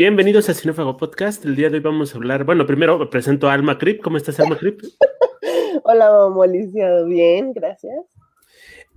Bienvenidos 0.00 0.48
a 0.48 0.54
Cinefago 0.54 0.96
Podcast. 0.96 1.44
El 1.44 1.56
día 1.56 1.68
de 1.68 1.76
hoy 1.76 1.82
vamos 1.82 2.14
a 2.14 2.16
hablar. 2.16 2.44
Bueno, 2.44 2.64
primero 2.64 3.10
presento 3.10 3.50
a 3.50 3.52
Alma 3.52 3.76
Crip. 3.76 4.00
¿Cómo 4.00 4.16
estás, 4.16 4.40
Alma 4.40 4.56
Crip? 4.56 4.80
Hola, 5.84 6.08
Alicia. 6.42 7.02
Bien, 7.02 7.52
gracias. 7.52 8.06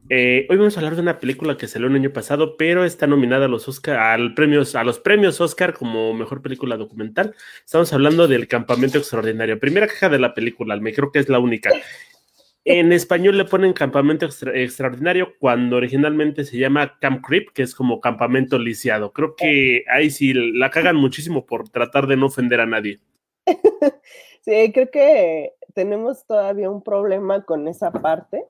Eh, 0.08 0.48
hoy 0.50 0.56
vamos 0.56 0.78
a 0.78 0.80
hablar 0.80 0.96
de 0.96 1.02
una 1.02 1.20
película 1.20 1.58
que 1.58 1.68
salió 1.68 1.90
el 1.90 1.96
año 1.96 2.14
pasado, 2.14 2.56
pero 2.56 2.86
está 2.86 3.06
nominada 3.06 3.48
a 3.48 3.50
los 3.50 3.68
Oscar, 3.68 3.98
al 3.98 4.34
premios, 4.34 4.76
a 4.76 4.86
los 4.86 4.98
premios 5.00 5.42
Oscar 5.42 5.74
como 5.74 6.14
mejor 6.14 6.42
película 6.42 6.78
documental. 6.78 7.36
Estamos 7.66 7.92
hablando 7.92 8.30
del 8.30 8.48
Campamento 8.48 8.98
Extraordinario. 8.98 9.60
Primera 9.60 9.88
caja 9.88 10.08
de 10.08 10.20
la 10.20 10.34
película, 10.34 10.78
me 10.78 10.94
creo 10.94 11.12
que 11.12 11.20
es 11.20 11.28
la 11.28 11.40
única. 11.40 11.70
En 12.66 12.94
español 12.94 13.38
le 13.38 13.44
ponen 13.46 13.74
campamento 13.74 14.26
extraordinario 14.26 15.34
cuando 15.40 15.76
originalmente 15.76 16.46
se 16.46 16.58
llama 16.58 16.98
Camp 17.02 17.26
Creep, 17.26 17.52
que 17.54 17.64
es 17.64 17.76
como 17.76 18.00
campamento 18.00 18.58
lisiado. 18.58 19.12
Creo 19.12 19.36
que 19.36 19.84
ahí 19.94 20.10
sí 20.10 20.34
la 20.34 20.70
cagan 20.70 20.96
muchísimo 20.96 21.46
por 21.46 21.68
tratar 21.68 22.08
de 22.08 22.16
no 22.16 22.28
ofender 22.28 22.62
a 22.62 22.66
nadie. 22.66 23.02
Sí, 24.46 24.74
creo 24.74 24.92
que 24.92 25.54
tenemos 25.74 26.26
todavía 26.26 26.70
un 26.70 26.84
problema 26.84 27.46
con 27.46 27.70
esa 27.70 27.94
parte 27.94 28.46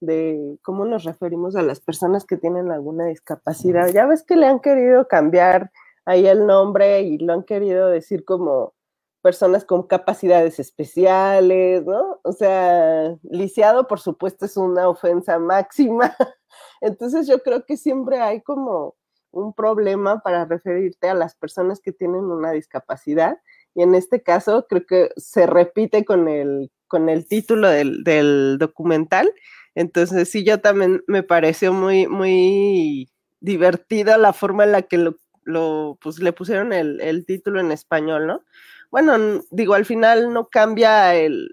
de 0.00 0.58
cómo 0.62 0.84
nos 0.84 1.04
referimos 1.04 1.54
a 1.54 1.62
las 1.62 1.78
personas 1.78 2.24
que 2.24 2.36
tienen 2.36 2.72
alguna 2.72 3.06
discapacidad. 3.06 3.88
Ya 3.92 4.06
ves 4.06 4.24
que 4.24 4.34
le 4.34 4.46
han 4.46 4.58
querido 4.58 5.06
cambiar 5.06 5.70
ahí 6.04 6.26
el 6.26 6.44
nombre 6.44 7.02
y 7.02 7.18
lo 7.18 7.34
han 7.34 7.44
querido 7.44 7.88
decir 7.88 8.24
como 8.24 8.74
personas 9.22 9.64
con 9.64 9.84
capacidades 9.84 10.58
especiales, 10.58 11.84
¿no? 11.84 12.20
O 12.22 12.32
sea, 12.32 13.16
lisiado, 13.22 13.86
por 13.86 14.00
supuesto, 14.00 14.46
es 14.46 14.56
una 14.56 14.88
ofensa 14.88 15.38
máxima. 15.38 16.14
Entonces 16.80 17.26
yo 17.26 17.42
creo 17.42 17.64
que 17.64 17.76
siempre 17.76 18.20
hay 18.20 18.40
como 18.42 18.96
un 19.30 19.52
problema 19.52 20.20
para 20.20 20.44
referirte 20.44 21.08
a 21.08 21.14
las 21.14 21.34
personas 21.34 21.80
que 21.80 21.92
tienen 21.92 22.24
una 22.24 22.52
discapacidad. 22.52 23.38
Y 23.74 23.82
en 23.82 23.94
este 23.94 24.22
caso 24.22 24.66
creo 24.68 24.86
que 24.86 25.10
se 25.16 25.46
repite 25.46 26.04
con 26.04 26.28
el, 26.28 26.70
con 26.86 27.08
el 27.08 27.26
título 27.26 27.68
del, 27.68 28.58
documental. 28.58 29.32
Entonces 29.74 30.30
sí, 30.30 30.44
yo 30.44 30.60
también 30.60 31.02
me 31.06 31.22
pareció 31.22 31.72
muy, 31.72 32.06
muy 32.06 33.10
divertida 33.40 34.18
la 34.18 34.32
forma 34.32 34.64
en 34.64 34.72
la 34.72 34.82
que 34.82 34.98
lo, 35.44 35.98
pues, 36.00 36.18
le 36.18 36.32
pusieron 36.32 36.72
el, 36.72 37.00
el 37.00 37.24
título 37.26 37.60
en 37.60 37.70
español, 37.70 38.26
¿no? 38.26 38.42
Bueno, 38.90 39.42
digo, 39.50 39.74
al 39.74 39.84
final 39.84 40.32
no 40.32 40.48
cambia 40.48 41.14
el, 41.14 41.48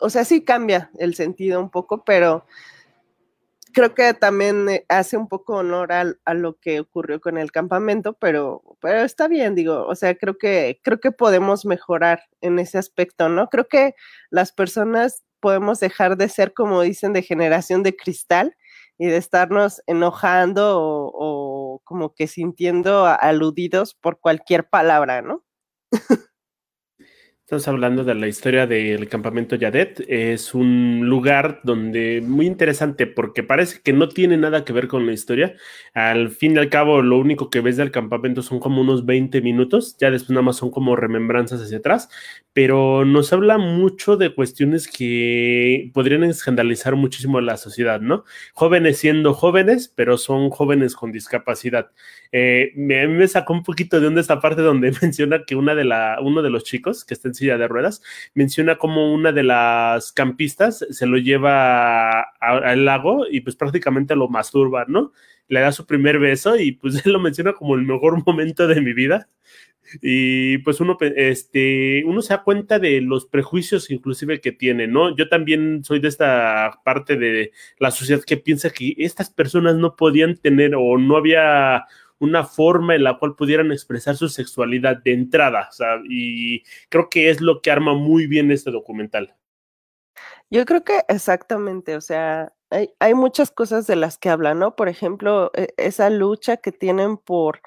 o 0.00 0.10
sea, 0.10 0.24
sí 0.24 0.44
cambia 0.44 0.90
el 0.98 1.14
sentido 1.14 1.60
un 1.60 1.70
poco, 1.70 2.04
pero 2.04 2.44
creo 3.72 3.94
que 3.94 4.14
también 4.14 4.68
eh, 4.68 4.84
hace 4.88 5.16
un 5.16 5.28
poco 5.28 5.56
honor 5.56 5.92
a, 5.92 6.34
lo 6.34 6.58
que 6.58 6.80
ocurrió 6.80 7.20
con 7.20 7.38
el 7.38 7.52
campamento, 7.52 8.14
pero, 8.14 8.62
pero 8.80 9.00
está 9.00 9.28
bien, 9.28 9.54
digo, 9.54 9.86
o 9.86 9.94
sea, 9.94 10.16
creo 10.16 10.38
que, 10.38 10.80
creo 10.82 11.00
que 11.00 11.12
podemos 11.12 11.64
mejorar 11.64 12.22
en 12.40 12.58
ese 12.58 12.78
aspecto, 12.78 13.28
¿no? 13.28 13.48
Creo 13.48 13.68
que 13.68 13.94
las 14.30 14.52
personas 14.52 15.24
podemos 15.40 15.80
dejar 15.80 16.16
de 16.16 16.28
ser, 16.28 16.54
como 16.54 16.82
dicen, 16.82 17.12
de 17.12 17.22
generación 17.22 17.82
de 17.82 17.96
cristal 17.96 18.56
y 18.98 19.06
de 19.06 19.16
estarnos 19.16 19.82
enojando 19.86 20.80
o, 20.80 21.12
o 21.14 21.80
como 21.84 22.14
que 22.14 22.26
sintiendo 22.26 23.06
aludidos 23.06 23.94
por 23.94 24.18
cualquier 24.20 24.68
palabra, 24.68 25.22
¿no? 25.22 25.44
Estamos 27.48 27.66
hablando 27.66 28.04
de 28.04 28.14
la 28.14 28.28
historia 28.28 28.66
del 28.66 29.08
campamento 29.08 29.56
Yadet. 29.56 30.04
Es 30.06 30.52
un 30.52 31.08
lugar 31.08 31.60
donde 31.64 32.20
muy 32.22 32.44
interesante 32.44 33.06
porque 33.06 33.42
parece 33.42 33.80
que 33.82 33.94
no 33.94 34.10
tiene 34.10 34.36
nada 34.36 34.66
que 34.66 34.74
ver 34.74 34.86
con 34.86 35.06
la 35.06 35.14
historia. 35.14 35.54
Al 35.94 36.28
fin 36.28 36.56
y 36.56 36.58
al 36.58 36.68
cabo, 36.68 37.00
lo 37.00 37.16
único 37.16 37.48
que 37.48 37.62
ves 37.62 37.78
del 37.78 37.90
campamento 37.90 38.42
son 38.42 38.60
como 38.60 38.82
unos 38.82 39.06
20 39.06 39.40
minutos. 39.40 39.96
Ya 39.98 40.10
después 40.10 40.32
nada 40.32 40.42
más 40.42 40.56
son 40.56 40.70
como 40.70 40.94
remembranzas 40.94 41.62
hacia 41.62 41.78
atrás. 41.78 42.10
Pero 42.52 43.06
nos 43.06 43.32
habla 43.32 43.56
mucho 43.56 44.18
de 44.18 44.34
cuestiones 44.34 44.86
que 44.86 45.90
podrían 45.94 46.24
escandalizar 46.24 46.96
muchísimo 46.96 47.38
a 47.38 47.42
la 47.42 47.56
sociedad, 47.56 48.02
¿no? 48.02 48.24
Jóvenes 48.52 48.98
siendo 48.98 49.32
jóvenes, 49.32 49.90
pero 49.96 50.18
son 50.18 50.50
jóvenes 50.50 50.94
con 50.94 51.12
discapacidad. 51.12 51.92
Eh, 52.30 52.72
me, 52.76 53.08
me, 53.08 53.26
sacó 53.26 53.54
un 53.54 53.62
poquito 53.62 54.00
de 54.00 54.06
onda 54.06 54.20
esta 54.20 54.38
parte 54.38 54.60
donde 54.60 54.92
menciona 55.02 55.44
que 55.46 55.56
una 55.56 55.74
de 55.74 55.84
la, 55.84 56.18
uno 56.20 56.42
de 56.42 56.50
los 56.50 56.64
chicos 56.64 57.06
que 57.06 57.14
está 57.14 57.28
en 57.28 57.37
silla 57.38 57.58
de 57.58 57.68
ruedas 57.68 58.02
menciona 58.34 58.76
como 58.76 59.12
una 59.12 59.32
de 59.32 59.42
las 59.42 60.12
campistas 60.12 60.84
se 60.90 61.06
lo 61.06 61.18
lleva 61.18 62.22
al 62.40 62.84
lago 62.84 63.26
y 63.30 63.40
pues 63.40 63.56
prácticamente 63.56 64.16
lo 64.16 64.28
masturba, 64.28 64.84
¿no? 64.88 65.12
Le 65.48 65.60
da 65.60 65.72
su 65.72 65.86
primer 65.86 66.18
beso 66.18 66.56
y 66.56 66.72
pues 66.72 66.94
él 67.06 67.12
lo 67.12 67.20
menciona 67.20 67.52
como 67.52 67.74
el 67.74 67.82
mejor 67.82 68.24
momento 68.26 68.66
de 68.66 68.80
mi 68.80 68.92
vida. 68.92 69.28
Y 70.02 70.58
pues 70.58 70.80
uno, 70.80 70.98
este, 71.00 72.04
uno 72.04 72.20
se 72.20 72.34
da 72.34 72.42
cuenta 72.42 72.78
de 72.78 73.00
los 73.00 73.24
prejuicios 73.24 73.90
inclusive 73.90 74.40
que 74.40 74.52
tiene, 74.52 74.86
¿no? 74.86 75.16
Yo 75.16 75.30
también 75.30 75.82
soy 75.82 75.98
de 75.98 76.08
esta 76.08 76.80
parte 76.84 77.16
de 77.16 77.52
la 77.78 77.90
sociedad 77.90 78.22
que 78.22 78.36
piensa 78.36 78.68
que 78.68 78.94
estas 78.98 79.30
personas 79.30 79.76
no 79.76 79.96
podían 79.96 80.36
tener 80.36 80.74
o 80.76 80.98
no 80.98 81.16
había 81.16 81.86
una 82.18 82.44
forma 82.44 82.94
en 82.94 83.04
la 83.04 83.18
cual 83.18 83.36
pudieran 83.36 83.72
expresar 83.72 84.16
su 84.16 84.28
sexualidad 84.28 84.98
de 84.98 85.12
entrada, 85.12 85.68
y 86.08 86.62
creo 86.88 87.08
que 87.08 87.30
es 87.30 87.40
lo 87.40 87.60
que 87.60 87.70
arma 87.70 87.94
muy 87.94 88.26
bien 88.26 88.50
este 88.50 88.70
documental. 88.70 89.34
Yo 90.50 90.64
creo 90.64 90.82
que 90.82 91.02
exactamente, 91.08 91.96
o 91.96 92.00
sea, 92.00 92.52
hay, 92.70 92.90
hay 93.00 93.14
muchas 93.14 93.50
cosas 93.50 93.86
de 93.86 93.96
las 93.96 94.18
que 94.18 94.30
hablan, 94.30 94.58
¿no? 94.58 94.76
Por 94.76 94.88
ejemplo, 94.88 95.50
e, 95.54 95.74
esa 95.76 96.10
lucha 96.10 96.56
que 96.56 96.72
tienen 96.72 97.18
por 97.18 97.60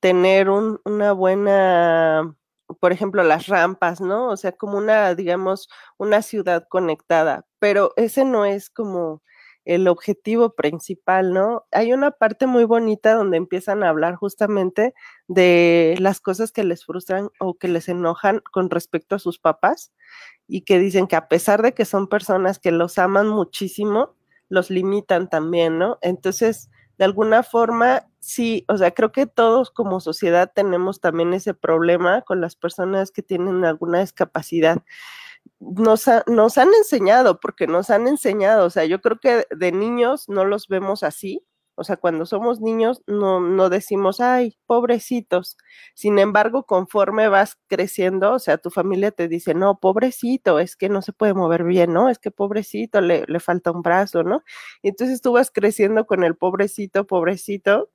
tener 0.00 0.50
un, 0.50 0.80
una 0.84 1.12
buena, 1.12 2.36
por 2.80 2.92
ejemplo, 2.92 3.22
las 3.22 3.46
rampas, 3.46 4.00
¿no? 4.00 4.28
O 4.28 4.36
sea, 4.36 4.52
como 4.52 4.78
una, 4.78 5.14
digamos, 5.14 5.68
una 5.96 6.22
ciudad 6.22 6.66
conectada, 6.68 7.46
pero 7.58 7.92
ese 7.96 8.24
no 8.24 8.44
es 8.44 8.70
como 8.70 9.22
el 9.66 9.88
objetivo 9.88 10.54
principal, 10.54 11.34
¿no? 11.34 11.66
Hay 11.72 11.92
una 11.92 12.12
parte 12.12 12.46
muy 12.46 12.64
bonita 12.64 13.14
donde 13.14 13.36
empiezan 13.36 13.82
a 13.82 13.88
hablar 13.88 14.14
justamente 14.14 14.94
de 15.26 15.96
las 15.98 16.20
cosas 16.20 16.52
que 16.52 16.64
les 16.64 16.84
frustran 16.86 17.30
o 17.40 17.58
que 17.58 17.68
les 17.68 17.88
enojan 17.88 18.40
con 18.52 18.70
respecto 18.70 19.16
a 19.16 19.18
sus 19.18 19.38
papás 19.40 19.92
y 20.46 20.62
que 20.62 20.78
dicen 20.78 21.08
que 21.08 21.16
a 21.16 21.28
pesar 21.28 21.62
de 21.62 21.74
que 21.74 21.84
son 21.84 22.08
personas 22.08 22.60
que 22.60 22.70
los 22.70 22.96
aman 22.96 23.28
muchísimo, 23.28 24.14
los 24.48 24.70
limitan 24.70 25.28
también, 25.28 25.78
¿no? 25.78 25.98
Entonces, 26.00 26.70
de 26.96 27.04
alguna 27.04 27.42
forma, 27.42 28.06
sí, 28.20 28.64
o 28.68 28.78
sea, 28.78 28.92
creo 28.92 29.10
que 29.10 29.26
todos 29.26 29.72
como 29.72 29.98
sociedad 29.98 30.52
tenemos 30.54 31.00
también 31.00 31.34
ese 31.34 31.54
problema 31.54 32.22
con 32.22 32.40
las 32.40 32.54
personas 32.54 33.10
que 33.10 33.22
tienen 33.22 33.64
alguna 33.64 33.98
discapacidad 33.98 34.78
nos, 35.60 36.04
nos 36.26 36.58
han 36.58 36.68
enseñado, 36.74 37.40
porque 37.40 37.66
nos 37.66 37.90
han 37.90 38.08
enseñado, 38.08 38.66
o 38.66 38.70
sea, 38.70 38.84
yo 38.84 39.00
creo 39.00 39.18
que 39.20 39.46
de 39.50 39.72
niños 39.72 40.28
no 40.28 40.44
los 40.44 40.68
vemos 40.68 41.02
así, 41.02 41.44
o 41.78 41.84
sea, 41.84 41.96
cuando 41.98 42.24
somos 42.26 42.60
niños 42.60 43.02
no, 43.06 43.38
no 43.40 43.68
decimos, 43.68 44.20
ay, 44.20 44.56
pobrecitos. 44.66 45.58
Sin 45.94 46.18
embargo, 46.18 46.64
conforme 46.64 47.28
vas 47.28 47.58
creciendo, 47.68 48.32
o 48.32 48.38
sea, 48.38 48.56
tu 48.58 48.70
familia 48.70 49.10
te 49.10 49.28
dice, 49.28 49.52
no, 49.54 49.78
pobrecito, 49.78 50.58
es 50.58 50.74
que 50.76 50.88
no 50.88 51.02
se 51.02 51.12
puede 51.12 51.34
mover 51.34 51.64
bien, 51.64 51.92
¿no? 51.92 52.08
Es 52.08 52.18
que 52.18 52.30
pobrecito, 52.30 53.02
le, 53.02 53.24
le 53.28 53.40
falta 53.40 53.72
un 53.72 53.82
brazo, 53.82 54.22
¿no? 54.24 54.42
Y 54.82 54.88
entonces 54.88 55.20
tú 55.20 55.32
vas 55.32 55.50
creciendo 55.50 56.06
con 56.06 56.24
el 56.24 56.34
pobrecito, 56.36 57.06
pobrecito, 57.06 57.90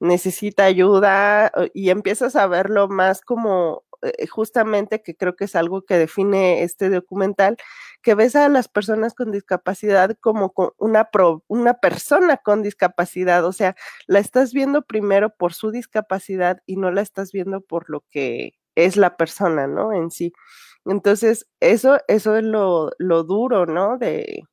necesita 0.00 0.64
ayuda 0.64 1.52
y 1.74 1.90
empiezas 1.90 2.36
a 2.36 2.46
verlo 2.48 2.88
más 2.88 3.22
como 3.22 3.84
justamente 4.30 5.02
que 5.02 5.16
creo 5.16 5.36
que 5.36 5.44
es 5.44 5.56
algo 5.56 5.82
que 5.82 5.98
define 5.98 6.62
este 6.62 6.90
documental, 6.90 7.56
que 8.02 8.14
ves 8.14 8.36
a 8.36 8.48
las 8.48 8.68
personas 8.68 9.14
con 9.14 9.32
discapacidad 9.32 10.16
como 10.20 10.52
una, 10.78 11.08
una 11.48 11.74
persona 11.74 12.36
con 12.38 12.62
discapacidad, 12.62 13.44
o 13.44 13.52
sea, 13.52 13.76
la 14.06 14.18
estás 14.18 14.52
viendo 14.52 14.82
primero 14.82 15.30
por 15.30 15.54
su 15.54 15.70
discapacidad 15.70 16.62
y 16.66 16.76
no 16.76 16.90
la 16.90 17.02
estás 17.02 17.32
viendo 17.32 17.60
por 17.60 17.90
lo 17.90 18.04
que 18.10 18.54
es 18.76 18.96
la 18.96 19.16
persona, 19.16 19.66
¿no? 19.66 19.92
En 19.92 20.10
sí. 20.10 20.32
Entonces, 20.84 21.48
eso, 21.60 21.98
eso 22.08 22.36
es 22.36 22.44
lo, 22.44 22.90
lo 22.98 23.24
duro, 23.24 23.66
¿no? 23.66 23.98
De, 23.98 24.44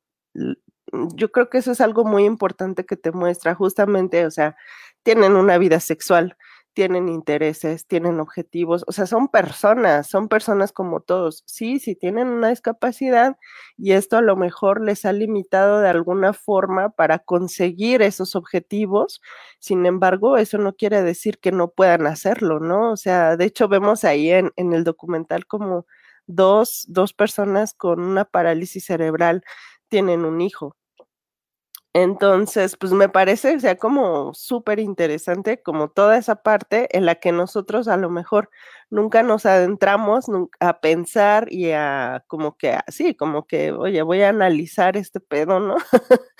yo 1.15 1.31
creo 1.31 1.49
que 1.49 1.57
eso 1.59 1.71
es 1.71 1.81
algo 1.81 2.05
muy 2.05 2.25
importante 2.25 2.85
que 2.85 2.97
te 2.97 3.11
muestra 3.11 3.55
justamente, 3.55 4.25
o 4.25 4.31
sea, 4.31 4.55
tienen 5.03 5.35
una 5.35 5.57
vida 5.57 5.79
sexual, 5.79 6.37
tienen 6.73 7.09
intereses, 7.09 7.87
tienen 7.87 8.19
objetivos, 8.19 8.83
o 8.87 8.91
sea, 8.91 9.05
son 9.05 9.27
personas, 9.27 10.07
son 10.09 10.27
personas 10.27 10.71
como 10.71 10.99
todos. 11.01 11.43
Sí, 11.45 11.79
sí 11.79 11.95
tienen 11.95 12.27
una 12.27 12.49
discapacidad 12.49 13.37
y 13.77 13.93
esto 13.93 14.17
a 14.17 14.21
lo 14.21 14.35
mejor 14.35 14.81
les 14.81 15.05
ha 15.05 15.13
limitado 15.13 15.79
de 15.81 15.89
alguna 15.89 16.33
forma 16.33 16.89
para 16.89 17.19
conseguir 17.19 18.01
esos 18.01 18.35
objetivos. 18.35 19.21
Sin 19.59 19.85
embargo, 19.85 20.37
eso 20.37 20.57
no 20.57 20.73
quiere 20.75 21.01
decir 21.03 21.39
que 21.39 21.51
no 21.51 21.69
puedan 21.71 22.07
hacerlo, 22.07 22.59
¿no? 22.59 22.91
O 22.91 22.97
sea, 22.97 23.37
de 23.37 23.45
hecho 23.45 23.67
vemos 23.67 24.03
ahí 24.03 24.29
en, 24.31 24.51
en 24.55 24.73
el 24.73 24.83
documental 24.83 25.45
como 25.47 25.85
dos, 26.27 26.85
dos 26.87 27.13
personas 27.13 27.73
con 27.73 27.99
una 28.01 28.25
parálisis 28.25 28.85
cerebral 28.85 29.43
tienen 29.89 30.25
un 30.25 30.41
hijo 30.41 30.75
Entonces, 31.95 32.75
pues 32.75 32.91
me 32.91 33.07
parece, 33.07 33.55
o 33.55 33.59
sea, 33.59 33.77
como 33.77 34.33
súper 34.33 34.79
interesante, 34.79 35.61
como 35.61 35.89
toda 35.91 36.17
esa 36.17 36.37
parte 36.37 36.87
en 36.97 37.05
la 37.05 37.15
que 37.15 37.31
nosotros 37.31 37.87
a 37.87 37.97
lo 37.97 38.09
mejor 38.09 38.49
nunca 38.89 39.21
nos 39.21 39.45
adentramos 39.45 40.25
a 40.59 40.79
pensar 40.81 41.51
y 41.53 41.71
a 41.71 42.23
como 42.27 42.57
que 42.57 42.71
así, 42.87 43.13
como 43.15 43.45
que, 43.45 43.71
oye, 43.73 44.01
voy 44.01 44.23
a 44.23 44.29
analizar 44.29 44.97
este 44.97 45.19
pedo, 45.19 45.59
¿no? 45.59 45.75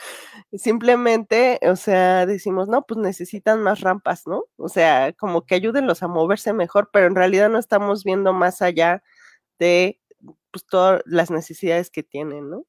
Simplemente, 0.53 1.59
o 1.69 1.75
sea, 1.75 2.25
decimos, 2.25 2.67
no, 2.69 2.83
pues 2.87 2.99
necesitan 2.99 3.61
más 3.61 3.81
rampas, 3.81 4.27
¿no? 4.27 4.45
O 4.57 4.69
sea, 4.69 5.13
como 5.13 5.45
que 5.45 5.55
ayúdenlos 5.55 6.03
a 6.03 6.07
moverse 6.07 6.53
mejor, 6.53 6.89
pero 6.93 7.07
en 7.07 7.15
realidad 7.15 7.49
no 7.49 7.59
estamos 7.59 8.03
viendo 8.03 8.33
más 8.33 8.61
allá 8.63 9.03
de 9.59 9.99
pues 10.51 10.65
todas 10.67 11.01
las 11.05 11.31
necesidades 11.31 11.89
que 11.91 12.03
tienen, 12.03 12.49
¿no? 12.49 12.65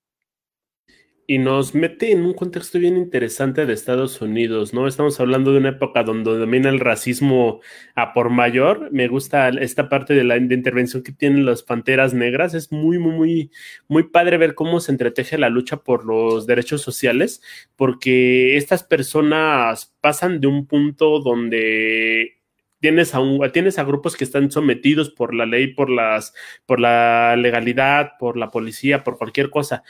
Y 1.26 1.38
nos 1.38 1.74
mete 1.74 2.12
en 2.12 2.24
un 2.24 2.34
contexto 2.34 2.78
bien 2.78 2.96
interesante 2.96 3.64
de 3.64 3.72
Estados 3.72 4.20
Unidos, 4.20 4.74
¿no? 4.74 4.86
Estamos 4.86 5.18
hablando 5.20 5.52
de 5.52 5.58
una 5.58 5.70
época 5.70 6.02
donde 6.02 6.38
domina 6.38 6.68
el 6.68 6.80
racismo 6.80 7.60
a 7.94 8.12
por 8.12 8.30
mayor. 8.30 8.90
Me 8.92 9.08
gusta 9.08 9.48
esta 9.48 9.88
parte 9.88 10.14
de 10.14 10.24
la 10.24 10.36
intervención 10.36 11.02
que 11.02 11.12
tienen 11.12 11.46
las 11.46 11.62
panteras 11.62 12.12
negras. 12.12 12.54
Es 12.54 12.72
muy, 12.72 12.98
muy, 12.98 13.12
muy, 13.12 13.50
muy 13.88 14.02
padre 14.04 14.36
ver 14.36 14.54
cómo 14.54 14.80
se 14.80 14.92
entreteje 14.92 15.38
la 15.38 15.48
lucha 15.48 15.78
por 15.78 16.04
los 16.04 16.46
derechos 16.46 16.82
sociales, 16.82 17.40
porque 17.76 18.56
estas 18.56 18.82
personas 18.84 19.94
pasan 20.00 20.40
de 20.40 20.46
un 20.46 20.66
punto 20.66 21.20
donde 21.20 22.38
tienes 22.80 23.14
a, 23.14 23.20
tienes 23.52 23.78
a 23.78 23.84
grupos 23.84 24.14
que 24.14 24.24
están 24.24 24.50
sometidos 24.50 25.08
por 25.10 25.34
la 25.34 25.46
ley, 25.46 25.68
por 25.74 25.88
las, 25.88 26.34
por 26.66 26.80
la 26.80 27.34
legalidad, 27.36 28.12
por 28.18 28.36
la 28.36 28.50
policía, 28.50 29.02
por 29.04 29.16
cualquier 29.16 29.48
cosa 29.48 29.84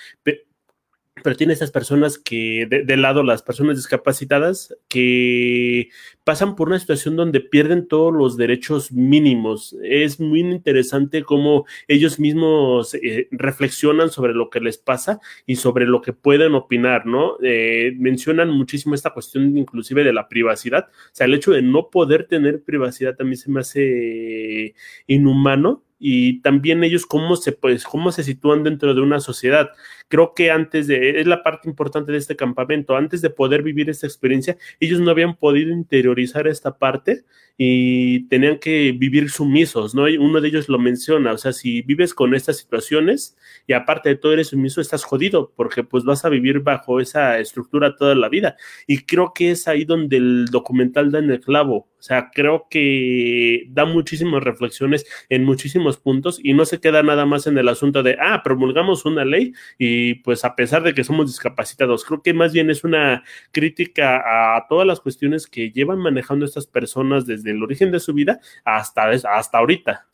pero 1.22 1.36
tiene 1.36 1.52
estas 1.52 1.70
personas 1.70 2.18
que, 2.18 2.66
de, 2.68 2.96
lado 2.96 3.22
las 3.22 3.42
personas 3.42 3.76
discapacitadas, 3.76 4.76
que 4.88 5.90
pasan 6.24 6.56
por 6.56 6.68
una 6.68 6.78
situación 6.78 7.14
donde 7.14 7.40
pierden 7.40 7.86
todos 7.86 8.12
los 8.12 8.36
derechos 8.36 8.90
mínimos. 8.90 9.76
Es 9.82 10.18
muy 10.18 10.40
interesante 10.40 11.22
cómo 11.22 11.66
ellos 11.86 12.18
mismos 12.18 12.94
eh, 12.94 13.28
reflexionan 13.30 14.10
sobre 14.10 14.34
lo 14.34 14.50
que 14.50 14.60
les 14.60 14.76
pasa 14.76 15.20
y 15.46 15.56
sobre 15.56 15.86
lo 15.86 16.02
que 16.02 16.12
pueden 16.12 16.54
opinar, 16.54 17.06
¿no? 17.06 17.36
Eh, 17.42 17.92
mencionan 17.96 18.50
muchísimo 18.50 18.94
esta 18.94 19.10
cuestión 19.10 19.56
inclusive 19.56 20.02
de 20.02 20.12
la 20.12 20.28
privacidad. 20.28 20.88
O 20.88 21.10
sea, 21.12 21.26
el 21.26 21.34
hecho 21.34 21.52
de 21.52 21.62
no 21.62 21.90
poder 21.90 22.26
tener 22.26 22.64
privacidad 22.64 23.14
también 23.14 23.38
se 23.38 23.50
me 23.50 23.60
hace 23.60 24.74
inhumano 25.06 25.84
y 26.06 26.42
también 26.42 26.84
ellos 26.84 27.06
cómo 27.06 27.34
se, 27.34 27.52
pues, 27.52 27.84
cómo 27.84 28.12
se 28.12 28.24
sitúan 28.24 28.62
dentro 28.62 28.94
de 28.94 29.00
una 29.00 29.20
sociedad. 29.20 29.70
Creo 30.08 30.34
que 30.34 30.50
antes 30.50 30.86
de, 30.86 31.20
es 31.20 31.26
la 31.26 31.42
parte 31.42 31.68
importante 31.68 32.12
de 32.12 32.18
este 32.18 32.36
campamento, 32.36 32.96
antes 32.96 33.22
de 33.22 33.30
poder 33.30 33.62
vivir 33.62 33.90
esta 33.90 34.06
experiencia, 34.06 34.56
ellos 34.80 35.00
no 35.00 35.10
habían 35.10 35.36
podido 35.36 35.72
interiorizar 35.72 36.46
esta 36.46 36.78
parte 36.78 37.24
y 37.56 38.26
tenían 38.28 38.58
que 38.58 38.92
vivir 38.92 39.30
sumisos, 39.30 39.94
¿no? 39.94 40.08
Y 40.08 40.16
uno 40.16 40.40
de 40.40 40.48
ellos 40.48 40.68
lo 40.68 40.78
menciona, 40.78 41.32
o 41.32 41.38
sea, 41.38 41.52
si 41.52 41.82
vives 41.82 42.12
con 42.12 42.34
estas 42.34 42.58
situaciones 42.58 43.36
y 43.66 43.74
aparte 43.74 44.08
de 44.08 44.16
todo 44.16 44.32
eres 44.32 44.48
sumiso, 44.48 44.80
estás 44.80 45.04
jodido, 45.04 45.52
porque 45.56 45.84
pues 45.84 46.04
vas 46.04 46.24
a 46.24 46.28
vivir 46.28 46.60
bajo 46.60 47.00
esa 47.00 47.38
estructura 47.38 47.94
toda 47.96 48.14
la 48.14 48.28
vida. 48.28 48.56
Y 48.86 48.98
creo 49.04 49.32
que 49.34 49.52
es 49.52 49.68
ahí 49.68 49.84
donde 49.84 50.16
el 50.16 50.46
documental 50.46 51.12
da 51.12 51.20
en 51.20 51.30
el 51.30 51.40
clavo, 51.40 51.76
o 51.76 52.06
sea, 52.06 52.30
creo 52.34 52.66
que 52.68 53.64
da 53.70 53.86
muchísimas 53.86 54.42
reflexiones 54.42 55.06
en 55.30 55.44
muchísimos 55.44 55.96
puntos 55.96 56.38
y 56.42 56.52
no 56.52 56.66
se 56.66 56.78
queda 56.78 57.02
nada 57.02 57.24
más 57.24 57.46
en 57.46 57.56
el 57.56 57.68
asunto 57.68 58.02
de, 58.02 58.18
ah, 58.20 58.42
promulgamos 58.44 59.06
una 59.06 59.24
ley 59.24 59.54
y 59.78 59.93
pues 60.24 60.44
a 60.44 60.54
pesar 60.56 60.82
de 60.82 60.94
que 60.94 61.04
somos 61.04 61.26
discapacitados, 61.26 62.04
creo 62.04 62.22
que 62.22 62.34
más 62.34 62.52
bien 62.52 62.70
es 62.70 62.84
una 62.84 63.24
crítica 63.52 64.56
a 64.56 64.66
todas 64.68 64.86
las 64.86 65.00
cuestiones 65.00 65.46
que 65.46 65.70
llevan 65.70 65.98
manejando 65.98 66.44
estas 66.44 66.66
personas 66.66 67.26
desde 67.26 67.50
el 67.50 67.62
origen 67.62 67.90
de 67.90 68.00
su 68.00 68.14
vida 68.14 68.40
hasta, 68.64 69.10
hasta 69.10 69.58
ahorita. 69.58 70.06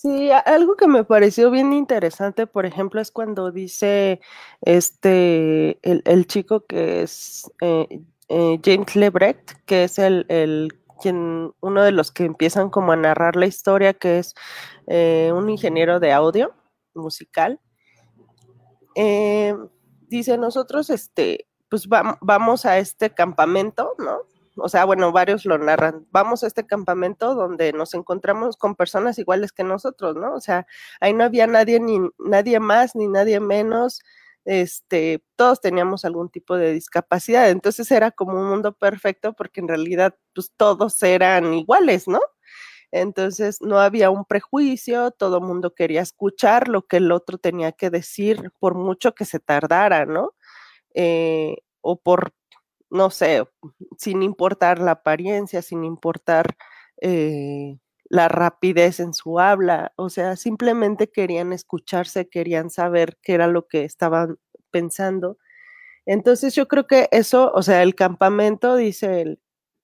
Sí, 0.00 0.30
algo 0.30 0.76
que 0.76 0.86
me 0.86 1.02
pareció 1.02 1.50
bien 1.50 1.72
interesante, 1.72 2.46
por 2.46 2.66
ejemplo, 2.66 3.00
es 3.00 3.10
cuando 3.10 3.50
dice 3.50 4.20
este 4.60 5.78
el, 5.82 6.26
chico 6.28 6.66
que 6.66 7.02
es 7.02 7.50
eh, 7.60 8.02
eh, 8.28 8.60
James 8.64 8.94
Lebrecht, 8.94 9.54
que 9.66 9.84
es 9.84 9.98
el, 9.98 10.24
el, 10.28 10.78
quien, 11.00 11.52
uno 11.60 11.82
de 11.82 11.92
los 11.92 12.12
que 12.12 12.24
empiezan 12.24 12.70
como 12.70 12.92
a 12.92 12.96
narrar 12.96 13.36
la 13.36 13.46
historia, 13.46 13.94
que 13.94 14.18
es 14.20 14.34
eh, 14.86 15.32
un 15.34 15.48
ingeniero 15.50 15.98
de 16.00 16.12
audio 16.12 16.54
musical. 16.94 17.58
Dice, 20.08 20.38
nosotros, 20.38 20.90
este, 20.90 21.46
pues 21.68 21.88
vamos 21.88 22.64
a 22.64 22.78
este 22.78 23.14
campamento, 23.14 23.94
¿no? 23.98 24.22
o 24.60 24.68
sea, 24.68 24.84
bueno, 24.84 25.12
varios 25.12 25.44
lo 25.44 25.58
narran, 25.58 26.06
vamos 26.10 26.42
a 26.42 26.46
este 26.46 26.66
campamento 26.66 27.34
donde 27.34 27.72
nos 27.72 27.94
encontramos 27.94 28.56
con 28.56 28.74
personas 28.74 29.18
iguales 29.18 29.52
que 29.52 29.64
nosotros, 29.64 30.16
¿no? 30.16 30.34
O 30.34 30.40
sea, 30.40 30.66
ahí 31.00 31.14
no 31.14 31.24
había 31.24 31.46
nadie 31.46 31.80
ni 31.80 31.98
nadie 32.18 32.60
más 32.60 32.94
ni 32.94 33.08
nadie 33.08 33.40
menos, 33.40 34.02
este, 34.44 35.22
todos 35.36 35.60
teníamos 35.60 36.04
algún 36.04 36.30
tipo 36.30 36.56
de 36.56 36.72
discapacidad, 36.72 37.50
entonces 37.50 37.90
era 37.90 38.10
como 38.10 38.40
un 38.40 38.48
mundo 38.48 38.72
perfecto 38.72 39.34
porque 39.34 39.60
en 39.60 39.68
realidad 39.68 40.14
pues 40.34 40.52
todos 40.56 41.02
eran 41.02 41.54
iguales, 41.54 42.08
¿no? 42.08 42.20
Entonces 42.92 43.60
no 43.62 43.78
había 43.80 44.10
un 44.10 44.24
prejuicio, 44.24 45.10
todo 45.12 45.38
el 45.38 45.44
mundo 45.44 45.74
quería 45.74 46.02
escuchar 46.02 46.68
lo 46.68 46.82
que 46.86 46.98
el 46.98 47.12
otro 47.12 47.38
tenía 47.38 47.72
que 47.72 47.90
decir, 47.90 48.52
por 48.60 48.74
mucho 48.74 49.14
que 49.14 49.24
se 49.26 49.40
tardara, 49.40 50.06
¿no? 50.06 50.32
Eh, 50.94 51.58
o 51.82 52.00
por 52.00 52.34
no 52.90 53.10
sé, 53.10 53.44
sin 53.98 54.22
importar 54.22 54.78
la 54.80 54.92
apariencia, 54.92 55.62
sin 55.62 55.84
importar 55.84 56.56
eh, 57.02 57.78
la 58.10 58.28
rapidez 58.28 59.00
en 59.00 59.12
su 59.14 59.38
habla, 59.40 59.92
o 59.96 60.08
sea, 60.10 60.36
simplemente 60.36 61.10
querían 61.10 61.52
escucharse, 61.52 62.28
querían 62.28 62.70
saber 62.70 63.18
qué 63.22 63.34
era 63.34 63.46
lo 63.46 63.66
que 63.68 63.84
estaban 63.84 64.38
pensando. 64.70 65.38
Entonces 66.06 66.54
yo 66.54 66.68
creo 66.68 66.86
que 66.86 67.08
eso, 67.12 67.52
o 67.54 67.62
sea, 67.62 67.82
el 67.82 67.94
campamento, 67.94 68.76
dice 68.76 69.22
él, 69.22 69.40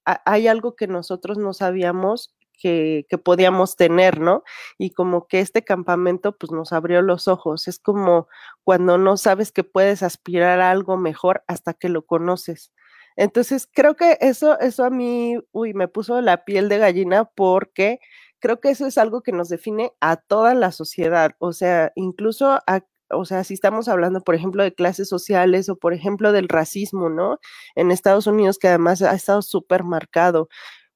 hay 0.07 0.49
algo 0.49 0.77
que 0.77 0.87
nosotros 0.89 1.39
no 1.39 1.55
sabíamos 1.55 2.35
que, 2.61 3.07
podíamos 3.25 3.77
tener, 3.77 4.21
¿no? 4.21 4.43
Y 4.79 4.91
como 4.91 5.27
que 5.27 5.41
este 5.41 5.65
campamento 5.65 6.37
pues 6.37 6.53
nos 6.53 6.73
abrió 6.73 7.03
los 7.03 7.29
ojos. 7.29 7.69
Es 7.69 7.79
como 7.79 8.29
cuando 8.65 8.99
no 8.99 9.17
sabes 9.17 9.53
que 9.53 9.65
puedes 9.65 10.03
aspirar 10.03 10.61
a 10.61 10.71
algo 10.71 10.97
mejor 10.97 11.45
hasta 11.47 11.75
que 11.75 11.89
lo 11.89 12.07
conoces. 12.07 12.73
Entonces, 13.17 13.69
creo 13.73 13.95
que 13.97 14.19
eso, 14.21 14.59
eso 14.61 14.85
a 14.85 14.91
mí, 14.91 15.37
uy, 15.53 15.75
me 15.75 15.89
puso 15.89 16.21
la 16.21 16.45
piel 16.45 16.69
de 16.69 16.79
gallina 16.79 17.25
porque 17.25 18.01
creo 18.41 18.61
que 18.61 18.71
eso 18.71 18.87
es 18.87 18.99
algo 18.99 19.23
que 19.23 19.33
nos 19.33 19.49
define 19.49 19.93
a 20.01 20.17
toda 20.17 20.55
la 20.55 20.73
sociedad. 20.73 21.33
O 21.39 21.53
sea, 21.53 21.93
incluso 21.95 22.59
o 23.11 23.25
sea, 23.25 23.45
si 23.45 23.55
estamos 23.55 23.89
hablando, 23.89 24.21
por 24.23 24.35
ejemplo, 24.35 24.63
de 24.63 24.75
clases 24.75 25.09
sociales 25.09 25.69
o, 25.69 25.77
por 25.77 25.95
ejemplo, 25.95 26.33
del 26.33 26.49
racismo, 26.49 27.09
¿no? 27.09 27.39
En 27.75 27.91
Estados 27.91 28.27
Unidos, 28.27 28.59
que 28.59 28.69
además 28.69 29.03
ha 29.03 29.15
estado 29.15 29.43
súper 29.43 29.85
marcado 29.85 30.49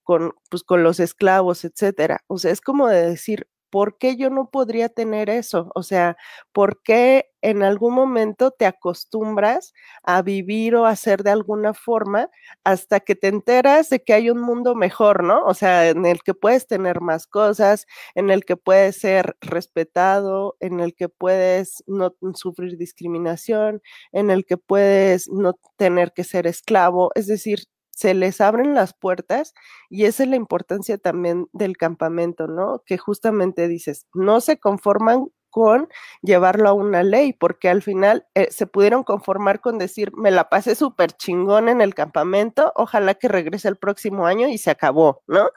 con, 0.08 0.32
pues, 0.50 0.62
con 0.64 0.82
los 0.82 1.00
esclavos, 1.00 1.66
etcétera. 1.66 2.22
O 2.28 2.38
sea, 2.38 2.50
es 2.50 2.62
como 2.62 2.88
de 2.88 3.06
decir, 3.10 3.46
¿por 3.70 3.98
qué 3.98 4.16
yo 4.16 4.30
no 4.30 4.48
podría 4.50 4.88
tener 4.88 5.28
eso? 5.28 5.70
O 5.74 5.82
sea, 5.82 6.16
¿por 6.52 6.80
qué 6.82 7.26
en 7.42 7.62
algún 7.62 7.92
momento 7.94 8.50
te 8.50 8.64
acostumbras 8.64 9.74
a 10.02 10.22
vivir 10.22 10.74
o 10.76 10.86
a 10.86 10.90
hacer 10.90 11.22
de 11.24 11.30
alguna 11.30 11.74
forma 11.74 12.30
hasta 12.64 13.00
que 13.00 13.14
te 13.16 13.28
enteras 13.28 13.90
de 13.90 14.02
que 14.02 14.14
hay 14.14 14.30
un 14.30 14.40
mundo 14.40 14.74
mejor, 14.74 15.22
¿no? 15.24 15.44
O 15.44 15.52
sea, 15.52 15.90
en 15.90 16.06
el 16.06 16.22
que 16.22 16.32
puedes 16.32 16.66
tener 16.66 17.02
más 17.02 17.26
cosas, 17.26 17.86
en 18.14 18.30
el 18.30 18.46
que 18.46 18.56
puedes 18.56 18.96
ser 18.96 19.36
respetado, 19.42 20.56
en 20.60 20.80
el 20.80 20.94
que 20.94 21.10
puedes 21.10 21.84
no 21.86 22.14
sufrir 22.34 22.78
discriminación, 22.78 23.82
en 24.12 24.30
el 24.30 24.46
que 24.46 24.56
puedes 24.56 25.28
no 25.28 25.52
tener 25.76 26.12
que 26.14 26.24
ser 26.24 26.46
esclavo, 26.46 27.10
es 27.14 27.26
decir, 27.26 27.60
se 27.98 28.14
les 28.14 28.40
abren 28.40 28.74
las 28.76 28.94
puertas 28.94 29.54
y 29.90 30.04
esa 30.04 30.22
es 30.22 30.28
la 30.28 30.36
importancia 30.36 30.98
también 30.98 31.48
del 31.52 31.76
campamento, 31.76 32.46
¿no? 32.46 32.84
Que 32.86 32.96
justamente 32.96 33.66
dices, 33.66 34.06
no 34.14 34.40
se 34.40 34.60
conforman 34.60 35.26
con 35.50 35.88
llevarlo 36.22 36.68
a 36.68 36.74
una 36.74 37.02
ley, 37.02 37.32
porque 37.32 37.68
al 37.68 37.82
final 37.82 38.24
eh, 38.36 38.52
se 38.52 38.68
pudieron 38.68 39.02
conformar 39.02 39.60
con 39.60 39.78
decir, 39.78 40.12
me 40.16 40.30
la 40.30 40.48
pasé 40.48 40.76
súper 40.76 41.10
chingón 41.10 41.68
en 41.68 41.80
el 41.80 41.92
campamento, 41.96 42.72
ojalá 42.76 43.14
que 43.14 43.26
regrese 43.26 43.66
el 43.66 43.76
próximo 43.76 44.26
año 44.26 44.46
y 44.48 44.58
se 44.58 44.70
acabó, 44.70 45.24
¿no? 45.26 45.50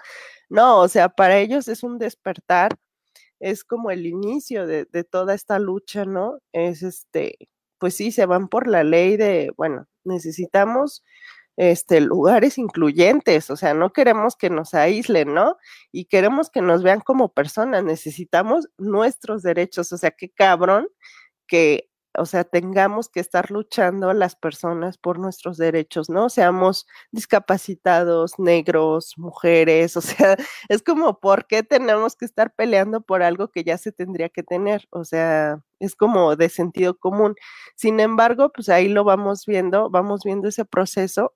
No, 0.49 0.79
o 0.79 0.87
sea, 0.87 1.09
para 1.09 1.37
ellos 1.37 1.67
es 1.67 1.83
un 1.83 1.99
despertar, 1.99 2.75
es 3.39 3.63
como 3.63 3.91
el 3.91 4.07
inicio 4.07 4.65
de, 4.65 4.85
de 4.85 5.03
toda 5.03 5.35
esta 5.35 5.59
lucha, 5.59 6.05
¿no? 6.05 6.39
Es 6.53 6.81
este, 6.81 7.37
pues 7.77 7.95
sí, 7.95 8.11
se 8.11 8.25
van 8.25 8.47
por 8.47 8.67
la 8.67 8.83
ley 8.83 9.15
de, 9.17 9.51
bueno, 9.57 9.85
necesitamos 10.03 11.03
este, 11.57 12.01
lugares 12.01 12.57
incluyentes, 12.57 13.49
o 13.51 13.55
sea, 13.57 13.73
no 13.73 13.91
queremos 13.93 14.35
que 14.35 14.49
nos 14.49 14.73
aíslen, 14.73 15.33
¿no? 15.33 15.57
Y 15.91 16.05
queremos 16.05 16.49
que 16.49 16.61
nos 16.61 16.83
vean 16.83 17.01
como 17.01 17.33
personas, 17.33 17.83
necesitamos 17.83 18.67
nuestros 18.77 19.43
derechos, 19.43 19.91
o 19.91 19.97
sea, 19.97 20.11
qué 20.11 20.29
cabrón 20.29 20.87
que 21.47 21.91
o 22.17 22.25
sea, 22.25 22.43
tengamos 22.43 23.09
que 23.09 23.19
estar 23.21 23.51
luchando 23.51 24.13
las 24.13 24.35
personas 24.35 24.97
por 24.97 25.17
nuestros 25.19 25.57
derechos, 25.57 26.09
¿no? 26.09 26.29
Seamos 26.29 26.85
discapacitados, 27.11 28.37
negros, 28.37 29.13
mujeres, 29.17 29.95
o 29.97 30.01
sea, 30.01 30.35
es 30.69 30.83
como, 30.83 31.19
¿por 31.19 31.47
qué 31.47 31.63
tenemos 31.63 32.15
que 32.15 32.25
estar 32.25 32.53
peleando 32.53 33.01
por 33.01 33.23
algo 33.23 33.49
que 33.49 33.63
ya 33.63 33.77
se 33.77 33.91
tendría 33.91 34.29
que 34.29 34.43
tener? 34.43 34.87
O 34.91 35.05
sea, 35.05 35.61
es 35.79 35.95
como 35.95 36.35
de 36.35 36.49
sentido 36.49 36.97
común. 36.97 37.35
Sin 37.75 37.99
embargo, 37.99 38.51
pues 38.53 38.69
ahí 38.69 38.89
lo 38.89 39.03
vamos 39.03 39.45
viendo, 39.45 39.89
vamos 39.89 40.21
viendo 40.25 40.47
ese 40.49 40.65
proceso 40.65 41.33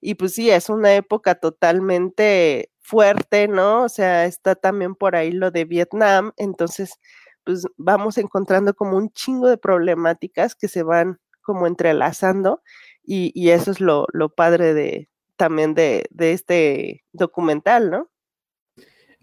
y 0.00 0.14
pues 0.14 0.34
sí, 0.34 0.50
es 0.50 0.68
una 0.68 0.94
época 0.94 1.34
totalmente 1.36 2.70
fuerte, 2.80 3.48
¿no? 3.48 3.84
O 3.84 3.88
sea, 3.88 4.26
está 4.26 4.54
también 4.54 4.94
por 4.94 5.16
ahí 5.16 5.32
lo 5.32 5.50
de 5.50 5.64
Vietnam, 5.64 6.32
entonces 6.36 6.98
pues 7.44 7.64
vamos 7.76 8.18
encontrando 8.18 8.74
como 8.74 8.96
un 8.96 9.10
chingo 9.10 9.48
de 9.48 9.58
problemáticas 9.58 10.54
que 10.54 10.68
se 10.68 10.82
van 10.82 11.18
como 11.40 11.66
entrelazando 11.66 12.62
y, 13.04 13.50
eso 13.50 13.72
es 13.72 13.80
lo, 13.80 14.06
padre 14.36 14.74
de 14.74 15.08
también 15.36 15.74
de, 15.74 16.06
este 16.18 17.04
documental, 17.12 17.90
¿no? 17.90 18.10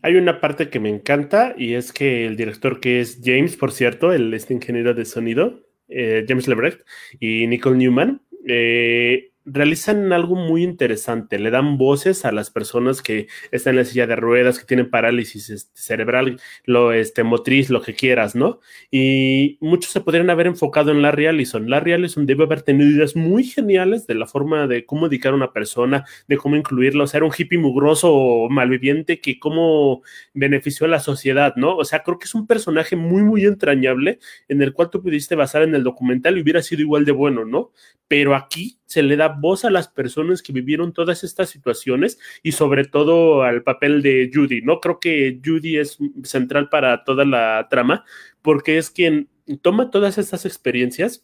Hay 0.02 0.16
una 0.16 0.42
parte 0.42 0.70
que 0.70 0.80
me 0.80 0.90
encanta 0.90 1.54
y 1.58 1.74
es 1.74 1.92
que 1.94 2.26
el 2.26 2.36
director 2.36 2.80
que 2.80 3.02
es 3.02 3.22
James, 3.24 3.56
por 3.58 3.72
cierto, 3.72 4.14
el 4.14 4.34
este 4.34 4.54
ingeniero 4.54 4.94
de 4.94 5.06
sonido, 5.06 5.62
eh, 5.88 6.26
James 6.28 6.48
Lebrecht 6.48 6.82
y 7.20 7.48
Nicole 7.48 7.78
Newman, 7.78 8.22
eh, 8.48 9.29
realizan 9.52 10.12
algo 10.14 10.36
muy 10.36 10.64
interesante, 10.64 11.40
le 11.40 11.52
dan 11.52 11.78
voces 11.78 12.26
a 12.26 12.32
las 12.32 12.50
personas 12.50 13.02
que 13.02 13.28
están 13.52 13.72
en 13.74 13.78
la 13.78 13.86
silla 13.86 14.08
de 14.08 14.16
ruedas, 14.16 14.60
que 14.60 14.66
tienen 14.66 14.90
parálisis 14.90 15.50
este, 15.50 15.72
cerebral, 15.80 16.40
lo 16.66 16.94
este, 16.94 17.24
motriz, 17.24 17.70
lo 17.70 17.82
que 17.82 17.96
quieras, 17.96 18.36
¿no? 18.36 18.60
Y 18.92 19.58
muchos 19.62 19.92
se 19.92 20.02
podrían 20.02 20.30
haber 20.30 20.48
enfocado 20.48 20.92
en 20.92 21.02
Larry 21.02 21.28
Allison. 21.28 21.70
Larry 21.70 21.94
Allison 21.94 22.26
debe 22.26 22.44
haber 22.44 22.62
tenido 22.62 22.90
ideas 22.90 23.16
muy 23.16 23.44
geniales 23.44 24.08
de 24.08 24.16
la 24.16 24.26
forma 24.26 24.68
de 24.68 24.86
cómo 24.86 25.10
dedicar 25.10 25.34
a 25.34 25.36
una 25.36 25.54
persona, 25.54 26.06
de 26.28 26.38
cómo 26.38 26.56
incluirlo, 26.56 27.04
o 27.04 27.08
sea, 27.08 27.20
era 27.20 27.26
un 27.26 27.34
hippie 27.38 27.60
mugroso 27.60 28.14
o 28.14 28.50
malviviente 28.50 29.20
que 29.22 29.40
cómo 29.40 30.02
benefició 30.34 30.86
a 30.86 30.90
la 30.90 31.00
sociedad, 31.00 31.56
¿no? 31.56 31.76
O 31.78 31.86
sea, 31.86 32.04
creo 32.04 32.20
que 32.20 32.26
es 32.26 32.36
un 32.36 32.48
personaje 32.48 32.96
muy, 32.96 33.24
muy 33.24 33.46
entrañable 33.46 34.20
en 34.48 34.62
el 34.62 34.74
cual 34.74 34.90
tú 34.90 35.02
pudiste 35.02 35.36
basar 35.36 35.64
en 35.64 35.76
el 35.76 35.84
documental 35.84 36.38
y 36.38 36.42
hubiera 36.42 36.62
sido 36.62 36.82
igual 36.82 37.06
de 37.06 37.12
bueno, 37.12 37.46
¿no? 37.46 37.72
Pero 38.08 38.36
aquí 38.36 38.79
se 38.90 39.04
le 39.04 39.16
da 39.16 39.28
voz 39.28 39.66
a 39.66 39.70
las 39.70 39.88
personas 39.88 40.42
que 40.42 40.52
vivieron 40.52 40.94
todas 40.94 41.24
estas 41.24 41.52
situaciones 41.52 42.18
y 42.42 42.54
sobre 42.54 42.86
todo 42.86 43.44
al 43.44 43.62
papel 43.62 44.02
de 44.02 44.32
Judy, 44.34 44.64
¿no? 44.64 44.80
Creo 44.80 45.00
que 45.00 45.40
Judy 45.46 45.78
es 45.78 46.00
central 46.24 46.70
para 46.70 47.04
toda 47.04 47.24
la 47.24 47.68
trama 47.70 48.04
porque 48.42 48.80
es 48.80 48.90
quien 48.90 49.30
toma 49.62 49.92
todas 49.92 50.18
estas 50.18 50.44
experiencias 50.46 51.24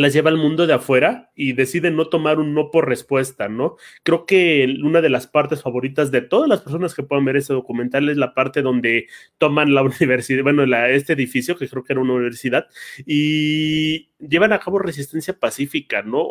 las 0.00 0.12
lleva 0.12 0.30
al 0.30 0.36
mundo 0.36 0.66
de 0.66 0.74
afuera 0.74 1.30
y 1.34 1.52
decide 1.52 1.90
no 1.90 2.08
tomar 2.08 2.38
un 2.38 2.54
no 2.54 2.70
por 2.70 2.88
respuesta, 2.88 3.48
¿no? 3.48 3.76
Creo 4.02 4.26
que 4.26 4.76
una 4.82 5.00
de 5.00 5.10
las 5.10 5.26
partes 5.26 5.62
favoritas 5.62 6.10
de 6.10 6.20
todas 6.20 6.48
las 6.48 6.62
personas 6.62 6.94
que 6.94 7.02
puedan 7.02 7.24
ver 7.24 7.36
ese 7.36 7.52
documental 7.52 8.08
es 8.08 8.16
la 8.16 8.34
parte 8.34 8.62
donde 8.62 9.06
toman 9.38 9.74
la 9.74 9.82
universidad, 10.00 10.42
bueno, 10.42 10.66
la, 10.66 10.90
este 10.90 11.12
edificio, 11.12 11.56
que 11.56 11.68
creo 11.68 11.84
que 11.84 11.92
era 11.92 12.02
una 12.02 12.14
universidad, 12.14 12.66
y 13.06 14.10
llevan 14.18 14.52
a 14.52 14.60
cabo 14.60 14.78
resistencia 14.78 15.38
pacífica, 15.38 16.02
¿no? 16.02 16.26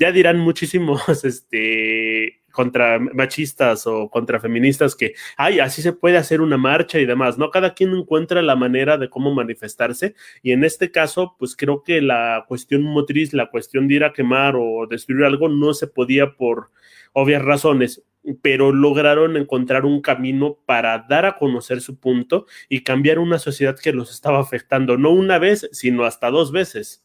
Ya 0.00 0.10
dirán 0.10 0.38
muchísimos, 0.38 1.02
este, 1.24 2.40
contra 2.50 2.98
machistas 2.98 3.86
o 3.86 4.08
contra 4.10 4.40
feministas 4.40 4.96
que, 4.96 5.14
ay, 5.36 5.60
así 5.60 5.82
se 5.82 5.92
puede 5.92 6.16
hacer 6.16 6.40
una 6.40 6.56
marcha 6.56 6.98
y 6.98 7.06
demás, 7.06 7.38
¿no? 7.38 7.50
Cada 7.50 7.74
quien 7.74 7.94
encuentra 7.94 8.42
la 8.42 8.56
manera 8.56 8.96
de 8.98 9.10
cómo 9.10 9.32
manifestarse 9.32 10.14
y 10.42 10.52
en 10.52 10.64
este 10.64 10.90
caso, 10.90 11.36
pues 11.38 11.54
creo 11.54 11.82
que 11.82 12.00
la 12.00 12.44
cuestión 12.48 12.82
motriz, 12.82 13.34
la 13.34 13.50
cuestión 13.50 13.86
de 13.86 13.94
ir 13.94 14.04
a 14.04 14.12
quemar 14.12 14.56
o 14.56 14.86
destruir 14.88 15.24
algo 15.24 15.48
no 15.48 15.74
se 15.74 15.86
podía 15.86 16.34
por 16.34 16.70
obvias 17.12 17.42
razones, 17.42 18.02
pero 18.42 18.72
lograron 18.72 19.36
encontrar 19.36 19.84
un 19.84 20.00
camino 20.00 20.58
para 20.66 21.06
dar 21.08 21.26
a 21.26 21.36
conocer 21.36 21.82
su 21.82 22.00
punto 22.00 22.46
y 22.68 22.84
cambiar 22.84 23.18
una 23.18 23.38
sociedad 23.38 23.78
que 23.78 23.92
los 23.92 24.10
estaba 24.10 24.40
afectando, 24.40 24.96
no 24.96 25.10
una 25.10 25.38
vez, 25.38 25.68
sino 25.72 26.04
hasta 26.04 26.30
dos 26.30 26.52
veces. 26.52 27.04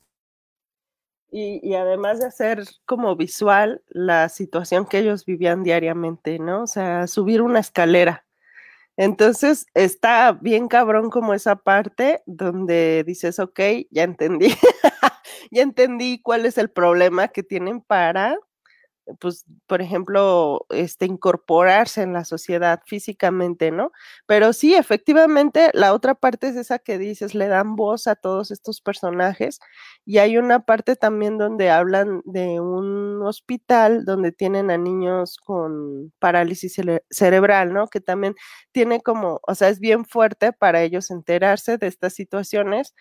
Y, 1.38 1.74
además 1.76 2.20
de 2.20 2.28
hacer 2.28 2.64
como 2.86 3.14
visual 3.18 3.82
la 3.90 4.30
situación 4.30 4.86
que 4.86 5.00
ellos 5.00 5.26
vivían 5.26 5.64
diariamente, 5.64 6.40
¿no? 6.40 6.64
O 6.64 6.68
sea, 6.68 7.08
subir 7.08 7.42
una 7.42 7.60
escalera. 7.60 8.26
Entonces 8.96 9.66
está 9.74 10.32
bien 10.32 10.70
cabrón 10.70 11.10
como 11.10 11.34
esa 11.34 11.58
parte 11.58 12.24
donde 12.26 13.04
dices, 13.06 13.40
ok, 13.40 13.60
ya 13.92 14.04
entendí, 14.04 14.48
ya 15.52 15.64
entendí 15.64 16.22
cuál 16.22 16.46
es 16.46 16.58
el 16.58 16.70
problema 16.70 17.28
que 17.28 17.44
tienen 17.44 17.82
para 17.82 18.38
pues, 19.20 19.46
por 19.68 19.82
ejemplo, 19.82 20.66
este, 20.70 21.06
incorporarse 21.06 22.02
en 22.02 22.14
la 22.14 22.26
sociedad 22.26 22.82
físicamente, 22.86 23.72
¿no? 23.72 23.92
Pero 24.26 24.54
sí, 24.54 24.76
efectivamente, 24.76 25.70
la 25.74 25.94
otra 25.94 26.16
parte 26.16 26.48
es 26.50 26.56
esa 26.56 26.80
que 26.80 26.98
dices, 26.98 27.36
le 27.36 27.48
dan 27.48 27.76
voz 27.76 28.08
a 28.08 28.16
todos 28.16 28.52
estos 28.52 28.82
personajes 28.82 29.60
y 30.06 30.18
hay 30.20 30.38
una 30.38 30.66
parte 30.66 30.96
también 30.96 31.38
donde 31.38 31.70
hablan 31.70 32.22
de 32.26 32.60
un 32.60 33.22
hospital 33.24 34.06
donde 34.06 34.32
tienen 34.32 34.72
a 34.72 34.78
niños 34.78 35.38
con 35.38 36.12
parálisis 36.20 36.76
cerebral, 37.10 37.74
¿no? 37.74 37.88
Que 37.88 38.02
también 38.02 38.36
tiene 38.72 39.02
como, 39.02 39.40
o 39.48 39.56
sea, 39.56 39.70
es 39.70 39.80
bien 39.80 40.06
fuerte 40.06 40.52
para 40.54 40.82
ellos 40.84 41.12
enterarse 41.12 41.78
de 41.78 41.88
estas 41.88 42.14
situaciones 42.14 42.94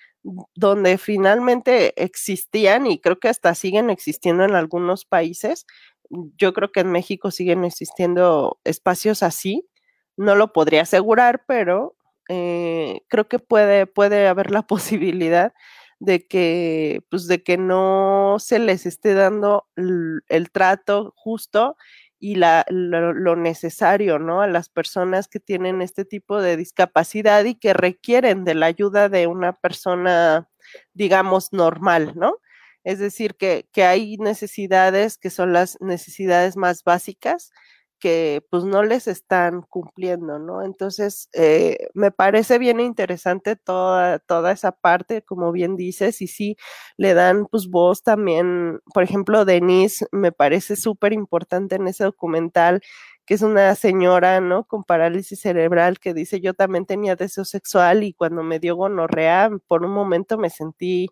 donde 0.55 0.97
finalmente 0.99 1.93
existían 2.03 2.87
y 2.87 2.99
creo 3.01 3.19
que 3.19 3.29
hasta 3.29 3.55
siguen 3.55 3.91
existiendo 3.91 4.45
en 4.45 4.55
algunos 4.55 5.05
países 5.05 5.67
yo 6.11 6.53
creo 6.53 6.73
que 6.73 6.81
en 6.81 6.93
México 6.93 7.31
siguen 7.31 7.65
existiendo 7.65 8.61
espacios 8.65 9.23
así. 9.23 9.69
No 10.17 10.35
lo 10.35 10.53
podría 10.53 10.83
asegurar, 10.83 11.45
pero 11.47 11.97
eh, 12.29 13.03
creo 13.09 13.29
que 13.29 13.39
puede, 13.39 13.87
puede 13.87 14.29
haber 14.29 14.51
la 14.51 14.63
posibilidad 14.67 15.53
de 16.01 16.27
que, 16.27 17.03
pues, 17.11 17.27
de 17.29 17.43
que 17.43 17.57
no 17.57 18.37
se 18.39 18.59
les 18.59 18.87
esté 18.87 19.15
dando 19.15 19.67
el, 19.77 20.51
trato 20.53 21.13
justo 21.17 21.77
y 22.19 22.37
la, 22.37 22.65
lo, 22.69 23.37
necesario, 23.37 24.19
¿no? 24.19 24.43
A 24.43 24.47
las 24.47 24.69
personas 24.69 25.29
que 25.29 25.41
tienen 25.41 25.83
este 25.83 26.05
tipo 26.05 26.41
de 26.41 26.57
discapacidad 26.57 27.45
y 27.45 27.55
que 27.55 27.75
requieren 27.75 28.45
de 28.45 28.55
la 28.55 28.67
ayuda 28.67 29.09
de 29.09 29.27
una 29.27 29.53
persona, 29.55 30.49
digamos, 30.95 31.53
normal, 31.53 32.13
¿no? 32.17 32.39
Es 32.85 32.99
decir, 32.99 33.35
que, 33.37 33.67
hay 33.85 34.17
necesidades 34.19 35.19
que 35.19 35.31
son 35.31 35.53
las 35.53 35.79
necesidades 35.81 36.57
más 36.57 36.85
básicas 36.85 37.51
que 37.99 38.43
pues 38.51 38.65
no 38.65 38.83
les 38.83 39.09
están 39.09 39.63
cumpliendo, 39.63 40.39
¿no? 40.39 40.63
Entonces, 40.63 41.31
eh, 41.33 41.89
me 41.95 42.11
parece 42.11 42.59
bien 42.59 42.79
interesante 42.81 43.57
toda, 43.57 44.19
toda 44.19 44.53
esa 44.53 44.73
parte, 44.73 45.23
como 45.23 45.53
bien 45.53 45.77
dices, 45.77 46.21
y 46.21 46.27
sí, 46.27 46.57
le 46.99 47.15
dan 47.15 47.47
pues 47.47 47.69
voz 47.69 48.03
también, 48.03 48.81
por 48.93 49.05
ejemplo, 49.05 49.47
Denise 49.47 50.07
me 50.13 50.33
parece 50.33 50.77
súper 50.77 51.15
importante 51.15 51.77
en 51.77 51.89
ese 51.89 52.05
documental, 52.05 52.83
que 53.27 53.35
es 53.35 53.43
una 53.43 53.75
señora, 53.75 54.41
¿no? 54.41 54.65
Con 54.65 54.85
parálisis 54.85 55.41
cerebral 55.41 55.99
que 55.99 56.13
dice, 56.15 56.41
yo 56.41 56.53
también 56.55 56.85
tenía 56.87 57.17
deseo 57.17 57.45
sexual 57.47 58.03
y 58.05 58.13
cuando 58.13 58.43
me 58.43 58.59
dio 58.61 58.77
gonorrea, 58.77 59.51
por 59.67 59.85
un 59.85 59.93
momento 59.93 60.37
me 60.39 60.51
sentí 60.51 61.09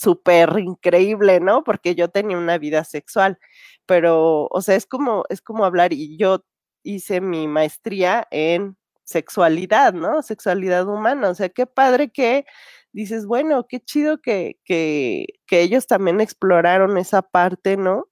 súper 0.00 0.58
increíble, 0.58 1.40
¿no? 1.40 1.64
Porque 1.64 1.94
yo 1.94 2.08
tenía 2.08 2.38
una 2.38 2.58
vida 2.58 2.84
sexual, 2.84 3.38
pero, 3.86 4.46
o 4.50 4.62
sea, 4.62 4.76
es 4.76 4.86
como, 4.86 5.24
es 5.28 5.40
como 5.42 5.64
hablar 5.64 5.92
y 5.92 6.16
yo 6.16 6.44
hice 6.82 7.20
mi 7.20 7.48
maestría 7.48 8.26
en 8.30 8.76
sexualidad, 9.04 9.92
¿no? 9.92 10.22
Sexualidad 10.22 10.88
humana, 10.88 11.30
o 11.30 11.34
sea, 11.34 11.48
qué 11.50 11.66
padre 11.66 12.10
que 12.10 12.44
dices, 12.92 13.26
bueno, 13.26 13.66
qué 13.68 13.80
chido 13.80 14.20
que, 14.20 14.58
que, 14.64 15.26
que 15.46 15.60
ellos 15.62 15.86
también 15.86 16.20
exploraron 16.20 16.96
esa 16.98 17.22
parte, 17.22 17.76
¿no? 17.76 18.06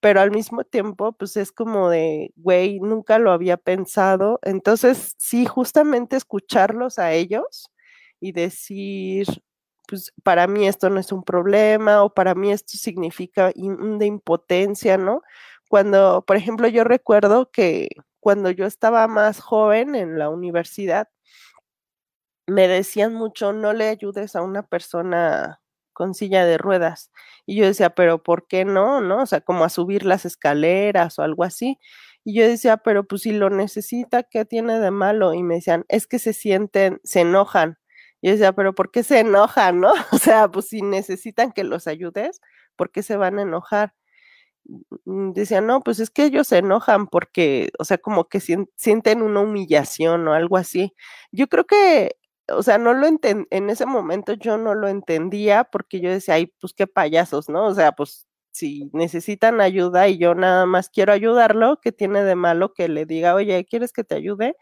Pero 0.00 0.20
al 0.20 0.30
mismo 0.30 0.64
tiempo, 0.64 1.12
pues 1.12 1.36
es 1.36 1.52
como 1.52 1.90
de, 1.90 2.32
güey, 2.36 2.80
nunca 2.80 3.18
lo 3.18 3.32
había 3.32 3.56
pensado. 3.58 4.38
Entonces, 4.42 5.14
sí, 5.18 5.44
justamente 5.46 6.16
escucharlos 6.16 6.98
a 6.98 7.12
ellos 7.12 7.70
y 8.20 8.32
decir, 8.32 9.26
pues 9.90 10.12
para 10.22 10.46
mí 10.46 10.68
esto 10.68 10.88
no 10.88 11.00
es 11.00 11.10
un 11.12 11.24
problema 11.24 12.04
o 12.04 12.14
para 12.14 12.36
mí 12.36 12.52
esto 12.52 12.78
significa 12.78 13.52
de 13.54 14.06
impotencia, 14.06 14.96
¿no? 14.96 15.22
Cuando, 15.68 16.24
por 16.26 16.36
ejemplo, 16.36 16.68
yo 16.68 16.84
recuerdo 16.84 17.50
que 17.50 17.88
cuando 18.20 18.50
yo 18.50 18.66
estaba 18.66 19.08
más 19.08 19.40
joven 19.40 19.96
en 19.96 20.18
la 20.18 20.30
universidad, 20.30 21.08
me 22.46 22.68
decían 22.68 23.14
mucho, 23.14 23.52
no 23.52 23.72
le 23.72 23.88
ayudes 23.88 24.36
a 24.36 24.42
una 24.42 24.62
persona 24.66 25.60
con 25.92 26.14
silla 26.14 26.44
de 26.44 26.58
ruedas. 26.58 27.10
Y 27.46 27.56
yo 27.56 27.66
decía, 27.66 27.90
pero 27.90 28.22
¿por 28.22 28.46
qué 28.46 28.64
no? 28.64 29.00
¿No? 29.00 29.22
O 29.22 29.26
sea, 29.26 29.40
como 29.40 29.64
a 29.64 29.68
subir 29.70 30.04
las 30.06 30.24
escaleras 30.24 31.18
o 31.18 31.22
algo 31.22 31.44
así. 31.44 31.78
Y 32.24 32.34
yo 32.34 32.46
decía, 32.46 32.76
pero 32.78 33.04
pues 33.06 33.22
si 33.22 33.32
lo 33.32 33.50
necesita, 33.50 34.22
¿qué 34.24 34.44
tiene 34.44 34.78
de 34.80 34.90
malo? 34.92 35.34
Y 35.34 35.42
me 35.42 35.56
decían, 35.56 35.84
es 35.88 36.06
que 36.06 36.18
se 36.18 36.32
sienten, 36.32 37.00
se 37.04 37.20
enojan 37.22 37.79
Y 38.22 38.30
decía, 38.30 38.52
pero 38.52 38.74
¿por 38.74 38.90
qué 38.90 39.02
se 39.02 39.20
enojan, 39.20 39.80
no? 39.80 39.92
O 40.12 40.18
sea, 40.18 40.48
pues 40.50 40.68
si 40.68 40.82
necesitan 40.82 41.52
que 41.52 41.64
los 41.64 41.86
ayudes, 41.86 42.40
¿por 42.76 42.90
qué 42.92 43.02
se 43.02 43.16
van 43.16 43.38
a 43.38 43.42
enojar? 43.42 43.94
Mm, 45.04 45.32
decía, 45.32 45.60
no, 45.60 45.80
pues 45.82 46.00
es 46.00 46.10
que 46.10 46.24
ellos 46.24 46.46
se 46.48 46.58
enojan 46.58 47.06
porque, 47.06 47.70
o 47.78 47.84
sea, 47.84 47.98
como 47.98 48.28
que 48.28 48.40
sienten 48.76 49.22
una 49.22 49.40
humillación 49.40 50.26
o 50.28 50.32
algo 50.34 50.56
así. 50.56 50.94
Yo 51.32 51.48
creo 51.48 51.64
que, 51.66 52.16
o 52.48 52.62
sea, 52.62 52.78
no 52.78 52.94
lo 52.94 53.06
enten 53.06 53.46
en 53.50 53.70
ese 53.70 53.86
momento 53.86 54.32
yo 54.34 54.58
no 54.58 54.74
lo 54.74 54.88
entendía 54.88 55.64
porque 55.64 56.00
yo 56.00 56.10
decía, 56.10 56.34
ay, 56.34 56.52
pues 56.60 56.72
qué 56.74 56.86
payasos, 56.86 57.48
¿no? 57.48 57.66
O 57.66 57.74
sea, 57.74 57.92
pues 57.92 58.26
si 58.52 58.90
necesitan 58.92 59.60
ayuda 59.60 60.08
y 60.08 60.18
yo 60.18 60.34
nada 60.34 60.66
más 60.66 60.88
quiero 60.90 61.12
ayudarlo, 61.12 61.80
¿qué 61.80 61.92
tiene 61.92 62.24
de 62.24 62.34
malo 62.34 62.74
que 62.74 62.88
le 62.88 63.06
diga, 63.06 63.34
oye, 63.34 63.64
¿quieres 63.64 63.92
que 63.92 64.04
te 64.04 64.16
ayude? 64.16 64.56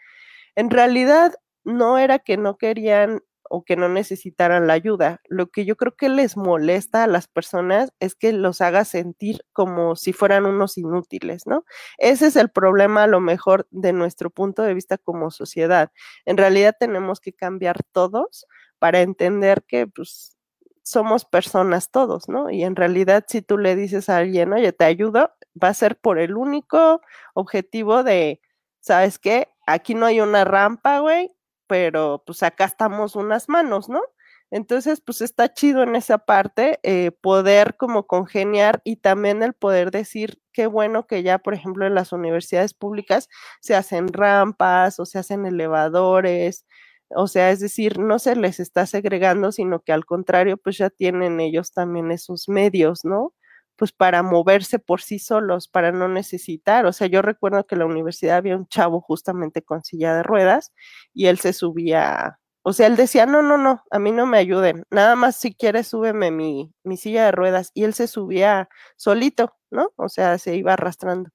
En 0.57 0.71
realidad 0.71 1.35
no 1.65 1.99
era 1.99 2.19
que 2.21 2.37
no 2.39 2.59
querían 2.59 3.23
o 3.51 3.65
que 3.65 3.77
no 3.77 3.89
necesitaran 3.89 4.67
la 4.67 4.75
ayuda. 4.75 5.21
Lo 5.29 5.49
que 5.49 5.65
yo 5.65 5.77
creo 5.77 5.97
que 5.97 6.09
les 6.09 6.37
molesta 6.37 7.05
a 7.05 7.07
las 7.07 7.29
personas 7.29 7.93
es 8.01 8.15
que 8.15 8.33
los 8.33 8.61
haga 8.61 8.85
sentir 8.85 9.45
como 9.53 9.97
si 9.97 10.13
fueran 10.13 10.47
unos 10.47 10.79
inútiles, 10.79 11.47
¿no? 11.47 11.65
Ese 11.99 12.27
es 12.27 12.37
el 12.37 12.51
problema 12.51 13.05
a 13.05 13.07
lo 13.07 13.21
mejor 13.21 13.67
de 13.71 13.93
nuestro 13.93 14.31
punto 14.31 14.63
de 14.63 14.75
vista 14.75 14.99
como 14.99 15.31
sociedad. 15.31 15.91
En 16.25 16.37
realidad 16.37 16.77
tenemos 16.79 17.21
que 17.21 17.33
cambiar 17.33 17.83
todos 17.93 18.47
para 18.79 19.01
entender 19.01 19.65
que 19.67 19.87
pues 19.87 20.37
somos 20.83 21.25
personas 21.25 21.91
todos, 21.91 22.29
¿no? 22.29 22.51
Y 22.51 22.65
en 22.65 22.77
realidad 22.77 23.25
si 23.29 23.43
tú 23.43 23.59
le 23.59 23.77
dices 23.77 24.09
a 24.09 24.19
alguien, 24.19 24.53
oye, 24.53 24.73
te 24.73 24.85
ayudo, 24.85 25.31
va 25.63 25.69
a 25.69 25.75
ser 25.75 25.97
por 26.01 26.19
el 26.19 26.37
único 26.37 27.03
objetivo 27.35 28.03
de, 28.05 28.41
¿sabes 28.81 29.19
qué? 29.19 29.49
Aquí 29.67 29.95
no 29.95 30.07
hay 30.07 30.21
una 30.21 30.45
rampa, 30.45 31.01
güey, 31.01 31.31
pero 31.69 32.23
pues 32.27 32.43
acá 32.43 32.65
estamos 32.67 33.17
unas 33.17 33.49
manos, 33.49 33.89
¿no? 33.89 34.03
Entonces, 34.51 35.03
pues 35.03 35.21
está 35.21 35.53
chido 35.53 35.83
en 35.83 35.95
esa 35.97 36.19
parte 36.19 36.81
eh, 36.83 37.11
poder 37.21 37.77
como 37.77 38.07
congeniar 38.07 38.81
y 38.85 38.97
también 38.97 39.43
el 39.43 39.53
poder 39.55 39.91
decir 39.91 40.41
qué 40.53 40.67
bueno 40.67 41.07
que 41.07 41.23
ya, 41.23 41.39
por 41.39 41.55
ejemplo, 41.55 41.87
en 41.87 41.95
las 41.95 42.13
universidades 42.13 42.73
públicas 42.75 43.29
se 43.61 43.75
hacen 43.77 44.09
rampas 44.13 44.99
o 45.01 45.07
se 45.07 45.19
hacen 45.19 45.45
elevadores, 45.47 46.67
o 47.11 47.27
sea, 47.29 47.51
es 47.51 47.61
decir, 47.61 47.99
no 47.99 48.19
se 48.19 48.37
les 48.37 48.61
está 48.61 48.87
segregando, 48.87 49.53
sino 49.53 49.81
que 49.81 49.93
al 49.93 50.05
contrario, 50.07 50.57
pues 50.59 50.79
ya 50.79 50.91
tienen 50.91 51.41
ellos 51.41 51.73
también 51.73 52.11
esos 52.11 52.49
medios, 52.49 53.05
¿no? 53.05 53.35
Pues 53.79 53.93
para 53.93 54.23
moverse 54.25 54.79
por 54.81 55.01
sí 55.03 55.19
solos, 55.21 55.69
para 55.69 55.93
no 55.93 56.09
necesitar. 56.09 56.85
O 56.87 56.93
sea, 56.93 57.07
yo 57.07 57.23
recuerdo 57.23 57.67
que 57.67 57.77
en 57.77 57.81
la 57.81 57.87
universidad 57.87 58.39
había 58.39 58.57
un 58.57 58.67
chavo 58.69 59.01
justamente 59.01 59.63
con 59.63 59.85
silla 59.85 60.15
de 60.17 60.25
ruedas 60.25 60.73
y 61.15 61.27
él 61.27 61.39
se 61.39 61.53
subía, 61.55 62.41
o 62.63 62.73
sea, 62.75 62.89
él 62.89 62.97
decía, 62.97 63.25
no, 63.27 63.43
no, 63.43 63.57
no, 63.59 63.85
a 63.91 63.99
mí 64.01 64.13
no 64.13 64.27
me 64.27 64.39
ayuden, 64.39 64.85
nada 64.91 65.17
más 65.17 65.37
si 65.37 65.55
quieres 65.55 65.87
súbeme 65.89 66.31
mi, 66.33 66.75
mi 66.85 66.97
silla 66.99 67.27
de 67.27 67.33
ruedas 67.33 67.71
y 67.75 67.85
él 67.85 67.95
se 67.95 68.09
subía 68.09 68.69
solito, 68.97 69.55
¿no? 69.71 69.93
O 69.97 70.09
sea, 70.09 70.39
se 70.39 70.57
iba 70.57 70.73
arrastrando. 70.75 71.31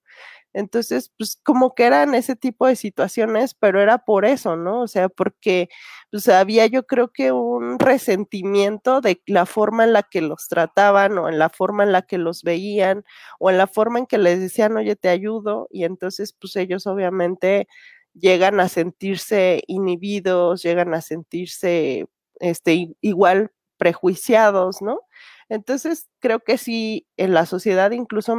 Entonces, 0.53 1.11
pues 1.17 1.39
como 1.43 1.75
que 1.75 1.83
eran 1.85 2.15
ese 2.15 2.35
tipo 2.35 2.67
de 2.67 2.75
situaciones, 2.75 3.55
pero 3.55 3.81
era 3.81 3.99
por 3.99 4.25
eso, 4.25 4.55
¿no? 4.55 4.81
O 4.81 4.87
sea, 4.87 5.09
porque 5.09 5.69
pues 6.11 6.27
había 6.29 6.65
yo 6.67 6.85
creo 6.85 7.11
que 7.11 7.31
un 7.31 7.79
resentimiento 7.79 9.01
de 9.01 9.21
la 9.27 9.45
forma 9.45 9.83
en 9.83 9.93
la 9.93 10.03
que 10.03 10.21
los 10.21 10.47
trataban 10.47 11.17
o 11.17 11.29
en 11.29 11.39
la 11.39 11.49
forma 11.49 11.83
en 11.83 11.91
la 11.91 12.03
que 12.03 12.17
los 12.19 12.43
veían 12.43 13.03
o 13.39 13.49
en 13.49 13.57
la 13.57 13.67
forma 13.67 13.99
en 13.99 14.05
que 14.07 14.17
les 14.19 14.39
decían, 14.39 14.77
oye, 14.77 14.95
te 14.95 15.09
ayudo, 15.09 15.67
y 15.71 15.85
entonces 15.85 16.33
pues 16.39 16.55
ellos 16.55 16.85
obviamente 16.87 17.67
llegan 18.13 18.59
a 18.59 18.69
sentirse 18.69 19.63
inhibidos, 19.67 20.61
llegan 20.63 20.93
a 20.93 21.01
sentirse 21.01 22.05
este, 22.39 22.95
igual 23.01 23.51
prejuiciados, 23.77 24.81
¿no? 24.81 24.99
Entonces, 25.53 26.09
creo 26.19 26.39
que 26.39 26.57
sí, 26.57 27.07
en 27.15 27.35
la 27.35 27.45
sociedad 27.45 27.91
incluso 27.91 28.35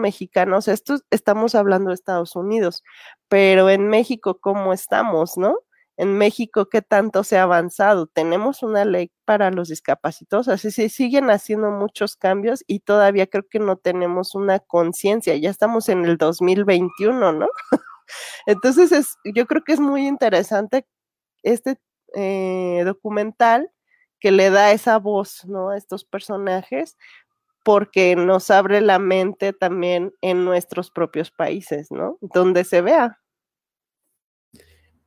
sea, 0.60 0.74
esto 0.74 0.98
estamos 1.10 1.54
hablando 1.54 1.90
de 1.90 1.94
Estados 1.94 2.34
Unidos, 2.34 2.82
pero 3.28 3.70
en 3.70 3.86
México, 3.86 4.40
¿cómo 4.40 4.72
estamos, 4.72 5.36
no? 5.36 5.58
En 5.96 6.18
México, 6.18 6.68
¿qué 6.68 6.82
tanto 6.82 7.22
se 7.22 7.38
ha 7.38 7.44
avanzado? 7.44 8.08
Tenemos 8.08 8.64
una 8.64 8.84
ley 8.84 9.12
para 9.24 9.52
los 9.52 9.68
discapacitados, 9.68 10.48
así 10.48 10.72
se 10.72 10.88
siguen 10.88 11.30
haciendo 11.30 11.70
muchos 11.70 12.16
cambios 12.16 12.64
y 12.66 12.80
todavía 12.80 13.28
creo 13.28 13.44
que 13.48 13.60
no 13.60 13.76
tenemos 13.76 14.34
una 14.34 14.58
conciencia, 14.58 15.36
ya 15.36 15.50
estamos 15.50 15.88
en 15.88 16.04
el 16.06 16.16
2021, 16.16 17.32
¿no? 17.32 17.46
Entonces, 18.46 18.90
es, 18.90 19.16
yo 19.36 19.46
creo 19.46 19.62
que 19.62 19.74
es 19.74 19.80
muy 19.80 20.08
interesante 20.08 20.84
este 21.44 21.78
eh, 22.14 22.82
documental 22.84 23.70
que 24.24 24.32
le 24.32 24.48
da 24.48 24.72
esa 24.72 24.98
voz, 24.98 25.44
¿no? 25.44 25.68
A 25.68 25.76
estos 25.76 26.02
personajes, 26.02 26.96
porque 27.62 28.16
nos 28.16 28.50
abre 28.50 28.80
la 28.80 28.98
mente 28.98 29.52
también 29.52 30.14
en 30.22 30.46
nuestros 30.46 30.90
propios 30.90 31.30
países, 31.30 31.90
¿no? 31.90 32.16
Donde 32.22 32.64
se 32.64 32.80
vea. 32.80 33.20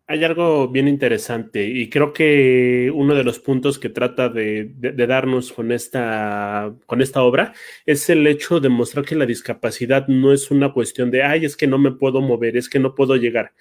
Hay 0.06 0.23
algo 0.23 0.67
bien 0.67 0.88
interesante 0.88 1.65
y 1.65 1.89
creo 1.89 2.13
que 2.13 2.91
uno 2.93 3.15
de 3.15 3.23
los 3.23 3.39
puntos 3.39 3.80
que 3.80 3.89
trata 3.89 4.30
de, 4.30 4.71
darnos 4.75 5.51
con 5.51 5.71
esta, 5.71 6.75
con 6.86 7.01
esta 7.01 7.23
obra 7.23 7.53
es 7.88 8.12
el 8.12 8.27
hecho 8.27 8.60
de 8.60 8.69
mostrar 8.69 9.03
que 9.03 9.15
la 9.15 9.25
discapacidad 9.25 10.08
no 10.08 10.32
es 10.32 10.51
una 10.51 10.73
cuestión 10.73 11.10
de, 11.10 11.23
ay, 11.23 11.45
es 11.45 11.58
que 11.58 11.65
no 11.65 11.80
me 11.80 11.91
puedo 11.91 12.21
mover, 12.21 12.56
es 12.56 12.69
que 12.69 12.77
no 12.77 12.93
puedo 12.93 13.15
llegar. 13.15 13.53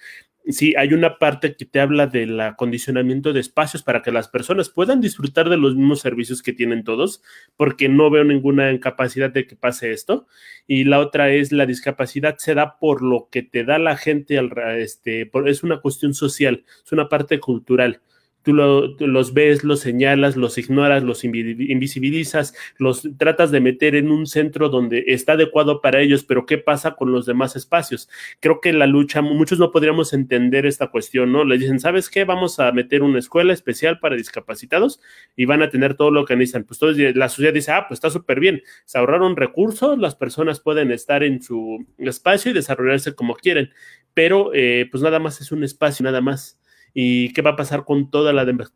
Sí, 0.49 0.73
hay 0.77 0.93
una 0.93 1.17
parte 1.17 1.57
que 1.57 1.65
te 1.65 1.81
habla 1.81 2.07
del 2.07 2.39
acondicionamiento 2.39 3.33
de 3.33 3.41
espacios 3.41 3.83
para 3.83 4.01
que 4.01 4.13
las 4.13 4.29
personas 4.29 4.69
puedan 4.69 5.01
disfrutar 5.01 5.49
de 5.49 5.57
los 5.57 5.75
mismos 5.75 5.99
servicios 5.99 6.41
que 6.41 6.53
tienen 6.53 6.85
todos, 6.85 7.21
porque 7.57 7.89
no 7.89 8.09
veo 8.09 8.23
ninguna 8.23 8.71
incapacidad 8.71 9.29
de 9.29 9.45
que 9.45 9.57
pase 9.57 9.91
esto. 9.91 10.25
Y 10.65 10.85
la 10.85 10.99
otra 10.99 11.31
es 11.31 11.51
la 11.51 11.65
discapacidad 11.65 12.37
se 12.37 12.53
da 12.53 12.79
por 12.79 13.01
lo 13.01 13.27
que 13.29 13.43
te 13.43 13.65
da 13.65 13.77
la 13.77 13.97
gente, 13.97 14.37
al, 14.37 14.51
este, 14.77 15.29
es 15.47 15.63
una 15.63 15.81
cuestión 15.81 16.13
social 16.13 16.63
es 16.85 16.91
una 16.93 17.09
parte 17.09 17.41
cultural. 17.41 18.01
Tú, 18.47 18.53
los 18.53 19.33
ves, 19.33 19.65
los 19.65 19.81
señalas, 19.81 20.37
los 20.37 20.57
ignoras, 20.57 21.03
los 21.03 21.25
invisibilizas, 21.25 22.53
los 22.77 23.05
tratas 23.17 23.51
de 23.51 23.59
meter 23.59 23.93
en 23.93 24.09
un 24.09 24.25
centro 24.25 24.69
donde 24.69 25.03
está 25.07 25.33
adecuado 25.33 25.81
para 25.81 25.99
ellos, 25.99 26.23
pero 26.23 26.45
¿qué 26.45 26.57
pasa 26.57 26.95
con 26.95 27.11
los 27.11 27.25
demás 27.25 27.57
espacios? 27.57 28.07
Creo 28.39 28.61
que 28.61 28.71
la 28.71 28.87
lucha, 28.87 29.21
muchos 29.21 29.59
no 29.59 29.69
podríamos 29.69 30.13
entender 30.13 30.65
esta 30.65 30.87
cuestión, 30.87 31.33
¿no? 31.33 31.43
Le 31.43 31.57
dicen, 31.57 31.81
¿sabes 31.81 32.09
qué? 32.09 32.23
Vamos 32.23 32.57
a 32.61 32.71
meter 32.71 33.03
una 33.03 33.19
escuela 33.19 33.51
especial 33.51 33.99
para 33.99 34.15
discapacitados 34.15 35.01
y 35.35 35.43
van 35.43 35.61
a 35.61 35.69
tener 35.69 35.95
todo 35.95 36.09
lo 36.09 36.23
que 36.23 36.37
necesitan. 36.37 36.63
Pues 36.63 36.79
todos, 36.79 36.97
la 36.97 37.27
sociedad 37.27 37.53
dice, 37.53 37.73
ah, 37.73 37.85
pues 37.89 37.97
está 37.97 38.09
súper 38.09 38.39
bien, 38.39 38.61
se 38.85 38.97
ahorraron 38.97 39.35
recursos, 39.35 39.99
las 39.99 40.15
personas 40.15 40.61
pueden 40.61 40.91
estar 40.91 41.21
en 41.21 41.41
su 41.41 41.85
espacio 41.97 42.51
y 42.51 42.53
desarrollarse 42.53 43.13
como 43.13 43.35
quieren, 43.35 43.71
pero 44.13 44.51
eh, 44.53 44.87
pues 44.89 45.03
nada 45.03 45.19
más 45.19 45.41
es 45.41 45.51
un 45.51 45.65
espacio, 45.65 46.05
nada 46.05 46.21
más. 46.21 46.57
¿Y 46.99 47.31
qué 47.33 47.43
va 47.43 47.51
a 47.51 47.55
pasar 47.55 47.85
con 47.85 48.09
toda 48.09 48.33
la 48.33 48.43
demás? 48.43 48.73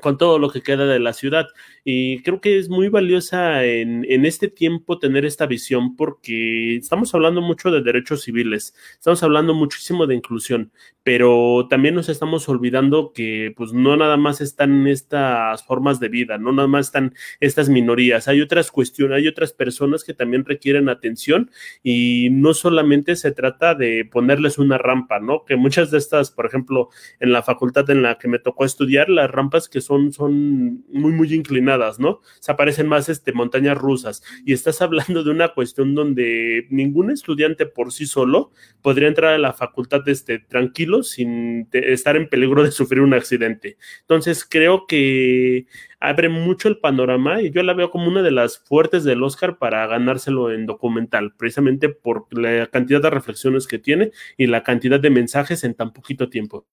Con 0.00 0.18
todo 0.18 0.38
lo 0.38 0.50
que 0.50 0.62
queda 0.62 0.86
de 0.86 0.98
la 0.98 1.12
ciudad. 1.12 1.46
Y 1.84 2.22
creo 2.22 2.40
que 2.40 2.58
es 2.58 2.68
muy 2.68 2.88
valiosa 2.88 3.64
en, 3.64 4.04
en, 4.08 4.26
este 4.26 4.48
tiempo 4.48 4.98
tener 4.98 5.24
esta 5.24 5.46
visión 5.46 5.94
porque 5.96 6.76
estamos 6.76 7.14
hablando 7.14 7.40
mucho 7.40 7.70
de 7.70 7.82
derechos 7.82 8.22
civiles, 8.22 8.74
estamos 8.92 9.22
hablando 9.22 9.54
muchísimo 9.54 10.06
de 10.06 10.16
inclusión, 10.16 10.72
pero 11.06 11.68
también 11.70 11.94
nos 11.94 12.08
estamos 12.08 12.48
olvidando 12.48 13.12
que 13.14 13.54
pues 13.56 13.72
no 13.72 13.96
nada 13.96 14.16
más 14.16 14.40
están 14.40 14.88
estas 14.88 15.64
formas 15.64 16.00
de 16.00 16.08
vida, 16.08 16.38
no 16.38 16.50
nada 16.50 16.66
más 16.66 16.86
están 16.86 17.14
estas 17.38 17.68
minorías, 17.68 18.26
hay 18.26 18.40
otras 18.40 18.72
cuestiones, 18.72 19.18
hay 19.18 19.28
otras 19.28 19.52
personas 19.52 20.02
que 20.02 20.14
también 20.14 20.44
requieren 20.44 20.88
atención 20.88 21.52
y 21.84 22.28
no 22.32 22.54
solamente 22.54 23.14
se 23.14 23.30
trata 23.30 23.76
de 23.76 24.04
ponerles 24.04 24.58
una 24.58 24.78
rampa, 24.78 25.20
¿no? 25.20 25.44
Que 25.44 25.54
muchas 25.54 25.92
de 25.92 25.98
estas, 25.98 26.32
por 26.32 26.46
ejemplo, 26.46 26.88
en 27.20 27.32
la 27.32 27.44
facultad 27.44 27.88
en 27.90 28.02
la 28.02 28.18
que 28.18 28.26
me 28.26 28.40
tocó 28.40 28.64
estudiar, 28.64 29.08
las 29.08 29.30
rampas 29.30 29.68
que 29.68 29.80
son, 29.86 30.12
son 30.12 30.84
muy, 30.88 31.12
muy 31.12 31.32
inclinadas, 31.32 31.98
¿no? 31.98 32.20
Se 32.40 32.52
aparecen 32.52 32.88
más 32.88 33.08
este, 33.08 33.32
montañas 33.32 33.78
rusas. 33.78 34.22
Y 34.44 34.52
estás 34.52 34.82
hablando 34.82 35.24
de 35.24 35.30
una 35.30 35.48
cuestión 35.48 35.94
donde 35.94 36.66
ningún 36.70 37.10
estudiante 37.10 37.66
por 37.66 37.92
sí 37.92 38.06
solo 38.06 38.50
podría 38.82 39.08
entrar 39.08 39.34
a 39.34 39.38
la 39.38 39.52
facultad 39.52 40.06
este, 40.08 40.38
tranquilo 40.38 41.02
sin 41.02 41.68
estar 41.72 42.16
en 42.16 42.28
peligro 42.28 42.62
de 42.62 42.72
sufrir 42.72 43.00
un 43.00 43.14
accidente. 43.14 43.76
Entonces, 44.02 44.44
creo 44.44 44.86
que 44.86 45.66
abre 46.00 46.28
mucho 46.28 46.68
el 46.68 46.78
panorama 46.78 47.42
y 47.42 47.50
yo 47.50 47.62
la 47.62 47.74
veo 47.74 47.90
como 47.90 48.08
una 48.08 48.22
de 48.22 48.30
las 48.30 48.58
fuertes 48.58 49.04
del 49.04 49.22
Oscar 49.22 49.58
para 49.58 49.86
ganárselo 49.86 50.52
en 50.52 50.66
documental, 50.66 51.34
precisamente 51.36 51.88
por 51.88 52.26
la 52.30 52.66
cantidad 52.66 53.02
de 53.02 53.10
reflexiones 53.10 53.66
que 53.66 53.78
tiene 53.78 54.10
y 54.36 54.46
la 54.46 54.62
cantidad 54.62 55.00
de 55.00 55.10
mensajes 55.10 55.64
en 55.64 55.74
tan 55.74 55.92
poquito 55.92 56.28
tiempo. 56.28 56.66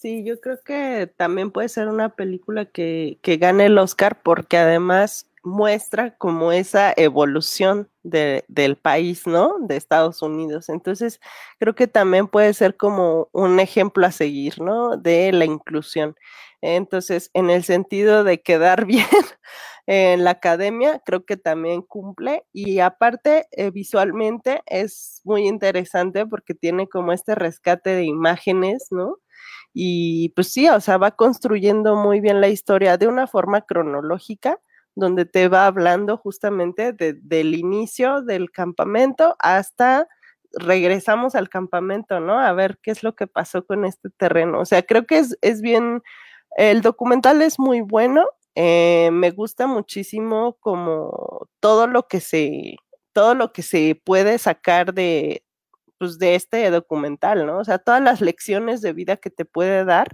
Sí, 0.00 0.22
yo 0.24 0.40
creo 0.40 0.60
que 0.64 1.12
también 1.16 1.50
puede 1.50 1.68
ser 1.68 1.88
una 1.88 2.10
película 2.14 2.66
que, 2.66 3.18
que 3.20 3.36
gane 3.36 3.66
el 3.66 3.76
Oscar 3.78 4.20
porque 4.22 4.56
además 4.56 5.26
muestra 5.42 6.16
como 6.18 6.52
esa 6.52 6.92
evolución 6.96 7.88
del 8.04 8.76
país, 8.76 9.26
¿no? 9.26 9.56
De 9.60 9.76
Estados 9.76 10.22
Unidos. 10.22 10.68
Entonces, 10.68 11.20
creo 11.58 11.74
que 11.74 11.88
también 11.88 12.28
puede 12.28 12.54
ser 12.54 12.76
como 12.76 13.28
un 13.32 13.58
ejemplo 13.58 14.06
a 14.06 14.12
seguir, 14.12 14.60
¿no? 14.60 14.96
De 14.96 15.32
la 15.32 15.44
inclusión. 15.46 16.14
Entonces, 16.60 17.30
en 17.34 17.50
el 17.50 17.64
sentido 17.64 18.22
de 18.22 18.40
quedar 18.40 18.84
bien 18.86 19.06
en 19.86 20.22
la 20.24 20.30
academia, 20.32 21.00
creo 21.04 21.24
que 21.24 21.36
también 21.36 21.82
cumple 21.82 22.44
y 22.52 22.78
aparte 22.80 23.46
eh, 23.52 23.70
visualmente 23.70 24.62
es 24.66 25.20
muy 25.24 25.46
interesante 25.48 26.24
porque 26.26 26.54
tiene 26.54 26.88
como 26.88 27.12
este 27.12 27.34
rescate 27.34 27.90
de 27.90 28.04
imágenes, 28.04 28.88
¿no? 28.90 29.16
Y 29.80 30.30
pues 30.30 30.48
sí, 30.52 30.68
o 30.68 30.80
sea, 30.80 30.98
va 30.98 31.12
construyendo 31.12 31.94
muy 31.94 32.18
bien 32.18 32.40
la 32.40 32.48
historia 32.48 32.96
de 32.96 33.06
una 33.06 33.28
forma 33.28 33.60
cronológica 33.60 34.58
donde 34.96 35.24
te 35.24 35.46
va 35.46 35.66
hablando 35.66 36.16
justamente 36.16 36.92
del 36.92 37.54
inicio 37.54 38.22
del 38.22 38.50
campamento 38.50 39.36
hasta 39.38 40.08
regresamos 40.52 41.36
al 41.36 41.48
campamento, 41.48 42.18
¿no? 42.18 42.40
A 42.40 42.52
ver 42.54 42.80
qué 42.82 42.90
es 42.90 43.04
lo 43.04 43.14
que 43.14 43.28
pasó 43.28 43.64
con 43.64 43.84
este 43.84 44.10
terreno. 44.10 44.58
O 44.58 44.64
sea, 44.64 44.82
creo 44.82 45.06
que 45.06 45.18
es, 45.18 45.38
es 45.42 45.60
bien, 45.62 46.02
el 46.56 46.82
documental 46.82 47.40
es 47.40 47.60
muy 47.60 47.80
bueno, 47.80 48.26
eh, 48.56 49.10
me 49.12 49.30
gusta 49.30 49.68
muchísimo 49.68 50.56
como 50.58 51.46
todo 51.60 51.86
lo 51.86 52.08
que 52.08 52.18
se, 52.18 52.78
todo 53.12 53.36
lo 53.36 53.52
que 53.52 53.62
se 53.62 53.94
puede 54.04 54.38
sacar 54.38 54.92
de, 54.92 55.44
pues, 55.98 56.18
de 56.18 56.34
este 56.34 56.70
documental, 56.70 57.46
¿no? 57.46 57.58
O 57.58 57.64
sea, 57.64 57.78
todas 57.78 58.02
las 58.02 58.20
lecciones 58.20 58.80
de 58.80 58.92
vida 58.92 59.16
que 59.16 59.30
te 59.30 59.44
puede 59.44 59.84
dar 59.84 60.08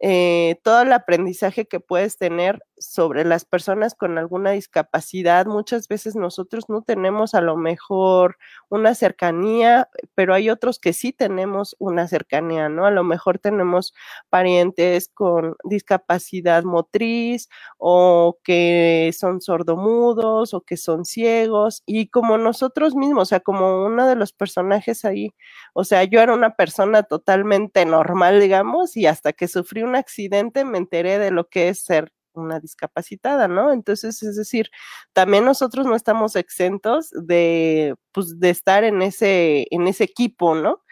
eh, 0.00 0.56
todo 0.62 0.82
el 0.82 0.92
aprendizaje 0.92 1.66
que 1.66 1.80
puedes 1.80 2.18
tener 2.18 2.62
sobre 2.78 3.24
las 3.24 3.44
personas 3.44 3.94
con 3.94 4.18
alguna 4.18 4.50
discapacidad. 4.52 5.46
Muchas 5.46 5.88
veces 5.88 6.16
nosotros 6.16 6.64
no 6.68 6.82
tenemos 6.82 7.34
a 7.34 7.40
lo 7.40 7.56
mejor 7.56 8.36
una 8.68 8.94
cercanía, 8.94 9.88
pero 10.14 10.34
hay 10.34 10.50
otros 10.50 10.78
que 10.78 10.92
sí 10.92 11.12
tenemos 11.12 11.76
una 11.78 12.08
cercanía, 12.08 12.68
¿no? 12.68 12.86
A 12.86 12.90
lo 12.90 13.04
mejor 13.04 13.38
tenemos 13.38 13.94
parientes 14.30 15.08
con 15.14 15.56
discapacidad 15.64 16.64
motriz 16.64 17.48
o 17.78 18.38
que 18.44 19.12
son 19.18 19.40
sordomudos 19.40 20.54
o 20.54 20.60
que 20.62 20.76
son 20.76 21.04
ciegos 21.04 21.82
y 21.86 22.08
como 22.08 22.38
nosotros 22.38 22.94
mismos, 22.96 23.22
o 23.22 23.26
sea, 23.26 23.40
como 23.40 23.84
uno 23.86 24.06
de 24.06 24.16
los 24.16 24.32
personajes 24.32 25.04
ahí, 25.04 25.30
o 25.74 25.84
sea, 25.84 26.04
yo 26.04 26.20
era 26.20 26.34
una 26.34 26.54
persona 26.56 27.02
totalmente 27.02 27.84
normal, 27.86 28.40
digamos, 28.40 28.96
y 28.96 29.06
hasta 29.06 29.32
que 29.32 29.48
sufrí 29.48 29.82
un 29.82 29.96
accidente 29.96 30.64
me 30.64 30.78
enteré 30.78 31.18
de 31.18 31.30
lo 31.30 31.48
que 31.48 31.68
es 31.68 31.84
ser 31.84 32.12
una 32.34 32.60
discapacitada, 32.60 33.48
¿no? 33.48 33.72
Entonces, 33.72 34.22
es 34.22 34.36
decir, 34.36 34.70
también 35.12 35.44
nosotros 35.44 35.86
no 35.86 35.96
estamos 35.96 36.36
exentos 36.36 37.10
de, 37.12 37.94
pues, 38.12 38.38
de 38.40 38.50
estar 38.50 38.84
en 38.84 39.02
ese, 39.02 39.66
en 39.70 39.88
ese 39.88 40.04
equipo, 40.04 40.54
¿no? 40.54 40.82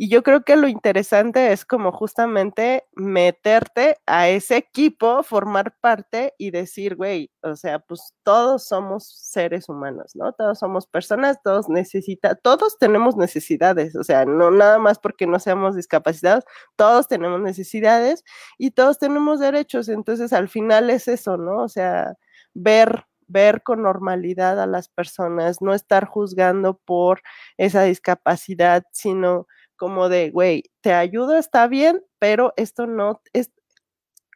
Y 0.00 0.08
yo 0.10 0.22
creo 0.22 0.44
que 0.44 0.54
lo 0.54 0.68
interesante 0.68 1.50
es 1.52 1.64
como 1.64 1.90
justamente 1.90 2.84
meterte 2.94 3.96
a 4.06 4.28
ese 4.28 4.56
equipo, 4.56 5.24
formar 5.24 5.74
parte 5.80 6.34
y 6.38 6.52
decir, 6.52 6.94
güey, 6.94 7.32
o 7.42 7.56
sea, 7.56 7.80
pues 7.80 8.14
todos 8.22 8.64
somos 8.64 9.08
seres 9.08 9.68
humanos, 9.68 10.12
¿no? 10.14 10.32
Todos 10.34 10.60
somos 10.60 10.86
personas, 10.86 11.38
todos 11.42 11.68
necesitan, 11.68 12.38
todos 12.44 12.78
tenemos 12.78 13.16
necesidades, 13.16 13.96
o 13.96 14.04
sea, 14.04 14.24
no 14.24 14.52
nada 14.52 14.78
más 14.78 15.00
porque 15.00 15.26
no 15.26 15.40
seamos 15.40 15.74
discapacitados, 15.74 16.44
todos 16.76 17.08
tenemos 17.08 17.40
necesidades 17.40 18.22
y 18.56 18.70
todos 18.70 18.98
tenemos 19.00 19.40
derechos, 19.40 19.88
entonces 19.88 20.32
al 20.32 20.48
final 20.48 20.90
es 20.90 21.08
eso, 21.08 21.36
¿no? 21.38 21.64
O 21.64 21.68
sea, 21.68 22.14
ver 22.54 23.04
ver 23.30 23.62
con 23.62 23.82
normalidad 23.82 24.58
a 24.58 24.66
las 24.66 24.88
personas, 24.88 25.60
no 25.60 25.74
estar 25.74 26.06
juzgando 26.06 26.78
por 26.86 27.20
esa 27.58 27.82
discapacidad, 27.82 28.84
sino 28.92 29.46
como 29.78 30.10
de, 30.10 30.30
güey, 30.30 30.64
te 30.82 30.92
ayudo, 30.92 31.38
está 31.38 31.66
bien, 31.68 32.04
pero 32.18 32.52
esto 32.58 32.86
no, 32.86 33.22
es, 33.32 33.50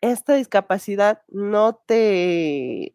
esta 0.00 0.34
discapacidad 0.34 1.22
no 1.28 1.74
te, 1.74 2.94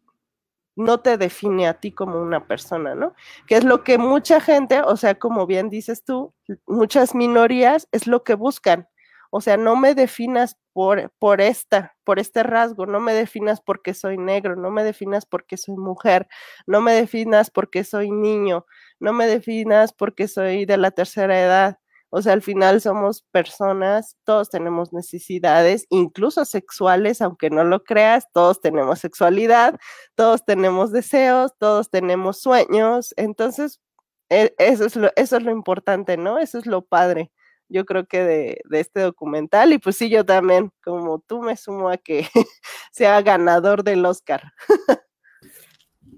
no 0.76 1.00
te 1.00 1.16
define 1.18 1.68
a 1.68 1.74
ti 1.74 1.92
como 1.92 2.20
una 2.20 2.46
persona, 2.46 2.94
¿no? 2.94 3.14
Que 3.46 3.56
es 3.56 3.64
lo 3.64 3.84
que 3.84 3.98
mucha 3.98 4.40
gente, 4.40 4.80
o 4.80 4.96
sea, 4.96 5.16
como 5.16 5.46
bien 5.46 5.70
dices 5.70 6.04
tú, 6.04 6.34
muchas 6.66 7.14
minorías 7.14 7.88
es 7.92 8.06
lo 8.06 8.24
que 8.24 8.34
buscan. 8.34 8.88
O 9.30 9.40
sea, 9.40 9.56
no 9.56 9.76
me 9.76 9.94
definas 9.94 10.56
por, 10.72 11.10
por 11.18 11.40
esta, 11.40 11.96
por 12.04 12.18
este 12.18 12.42
rasgo, 12.42 12.86
no 12.86 13.00
me 13.00 13.12
definas 13.12 13.60
porque 13.60 13.92
soy 13.92 14.16
negro, 14.16 14.56
no 14.56 14.70
me 14.70 14.84
definas 14.84 15.26
porque 15.26 15.56
soy 15.56 15.76
mujer, 15.76 16.28
no 16.66 16.80
me 16.80 16.92
definas 16.92 17.50
porque 17.50 17.84
soy 17.84 18.10
niño, 18.10 18.64
no 19.00 19.12
me 19.12 19.26
definas 19.26 19.92
porque 19.92 20.28
soy 20.28 20.64
de 20.64 20.76
la 20.78 20.92
tercera 20.92 21.40
edad. 21.40 21.78
O 22.10 22.22
sea, 22.22 22.32
al 22.32 22.42
final 22.42 22.80
somos 22.80 23.22
personas, 23.32 24.16
todos 24.24 24.48
tenemos 24.50 24.92
necesidades, 24.92 25.86
incluso 25.90 26.44
sexuales, 26.44 27.20
aunque 27.20 27.50
no 27.50 27.64
lo 27.64 27.84
creas, 27.84 28.26
todos 28.32 28.60
tenemos 28.60 29.00
sexualidad, 29.00 29.78
todos 30.14 30.44
tenemos 30.44 30.90
deseos, 30.92 31.52
todos 31.58 31.90
tenemos 31.90 32.40
sueños. 32.40 33.12
Entonces, 33.16 33.80
e, 34.30 34.54
eso 34.58 34.86
es 34.86 34.96
lo, 34.96 35.10
eso 35.16 35.36
es 35.36 35.42
lo 35.42 35.50
importante, 35.52 36.16
¿no? 36.16 36.38
Eso 36.38 36.58
es 36.58 36.66
lo 36.66 36.82
padre, 36.82 37.30
yo 37.68 37.84
creo 37.84 38.06
que 38.06 38.24
de, 38.24 38.60
de 38.64 38.80
este 38.80 39.00
documental. 39.00 39.72
Y 39.72 39.78
pues 39.78 39.96
sí, 39.96 40.10
yo 40.10 40.24
también, 40.24 40.70
como 40.84 41.20
tú, 41.20 41.42
me 41.42 41.56
sumo 41.56 41.90
a 41.90 41.98
que 41.98 42.28
sea 42.92 43.20
ganador 43.22 43.84
del 43.84 44.04
Oscar. 44.06 44.52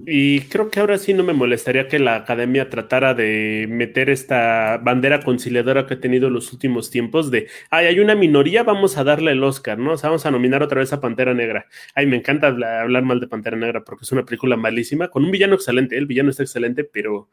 Y 0.06 0.40
creo 0.42 0.70
que 0.70 0.80
ahora 0.80 0.96
sí 0.96 1.12
no 1.12 1.22
me 1.22 1.34
molestaría 1.34 1.86
que 1.86 1.98
la 1.98 2.16
academia 2.16 2.70
tratara 2.70 3.12
de 3.12 3.66
meter 3.68 4.08
esta 4.08 4.78
bandera 4.78 5.20
conciliadora 5.20 5.86
que 5.86 5.94
ha 5.94 6.00
tenido 6.00 6.30
los 6.30 6.52
últimos 6.54 6.90
tiempos 6.90 7.30
de, 7.30 7.48
ay, 7.70 7.86
hay 7.86 8.00
una 8.00 8.14
minoría, 8.14 8.62
vamos 8.62 8.96
a 8.96 9.04
darle 9.04 9.32
el 9.32 9.44
Oscar, 9.44 9.78
¿no? 9.78 9.92
O 9.92 9.96
sea, 9.98 10.08
vamos 10.08 10.24
a 10.24 10.30
nominar 10.30 10.62
otra 10.62 10.80
vez 10.80 10.92
a 10.94 11.00
Pantera 11.00 11.34
Negra. 11.34 11.66
Ay, 11.94 12.06
me 12.06 12.16
encanta 12.16 12.46
hablar 12.46 13.02
mal 13.02 13.20
de 13.20 13.28
Pantera 13.28 13.58
Negra 13.58 13.84
porque 13.84 14.04
es 14.04 14.12
una 14.12 14.24
película 14.24 14.56
malísima, 14.56 15.08
con 15.08 15.24
un 15.24 15.30
villano 15.30 15.54
excelente, 15.54 15.98
el 15.98 16.06
villano 16.06 16.30
está 16.30 16.44
excelente, 16.44 16.84
pero 16.84 17.28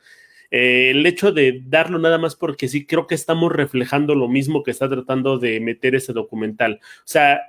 eh, 0.51 0.91
el 0.91 1.05
hecho 1.05 1.31
de 1.31 1.61
darlo 1.65 1.99
nada 1.99 2.17
más 2.17 2.35
porque 2.35 2.67
sí, 2.67 2.85
creo 2.85 3.07
que 3.07 3.15
estamos 3.15 3.51
reflejando 3.51 4.13
lo 4.13 4.27
mismo 4.27 4.63
que 4.63 4.71
está 4.71 4.89
tratando 4.89 5.39
de 5.39 5.59
meter 5.61 5.95
ese 5.95 6.11
documental. 6.13 6.79
O 6.81 7.01
sea, 7.05 7.39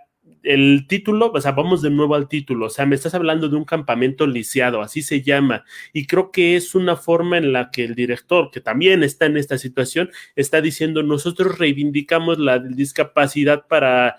el 0.43 0.87
título, 0.89 1.31
o 1.35 1.41
sea, 1.41 1.53
vamos 1.53 1.83
de 1.83 1.91
nuevo 1.91 2.15
al 2.15 2.29
título, 2.29 2.67
o 2.67 2.71
sea, 2.71 2.87
me 2.87 2.95
estás 2.95 3.15
hablando 3.15 3.49
de 3.49 3.57
un 3.57 3.65
campamento 3.65 4.27
lisiado, 4.27 4.81
así 4.81 5.03
se 5.03 5.23
llama, 5.23 5.65
y 5.93 6.07
creo 6.07 6.31
que 6.31 6.57
es 6.57 6.75
una 6.75 6.97
forma 6.97 7.39
en 7.39 7.53
la 7.53 7.71
que 7.71 7.85
el 7.85 7.95
director, 7.95 8.51
que 8.51 8.61
también 8.61 9.03
está 9.03 9.27
en 9.27 9.37
esta 9.37 9.59
situación, 9.59 10.11
está 10.37 10.61
diciendo, 10.61 11.03
nosotros 11.03 11.59
reivindicamos 11.59 12.39
la 12.39 12.59
discapacidad 12.59 13.67
para 13.67 14.17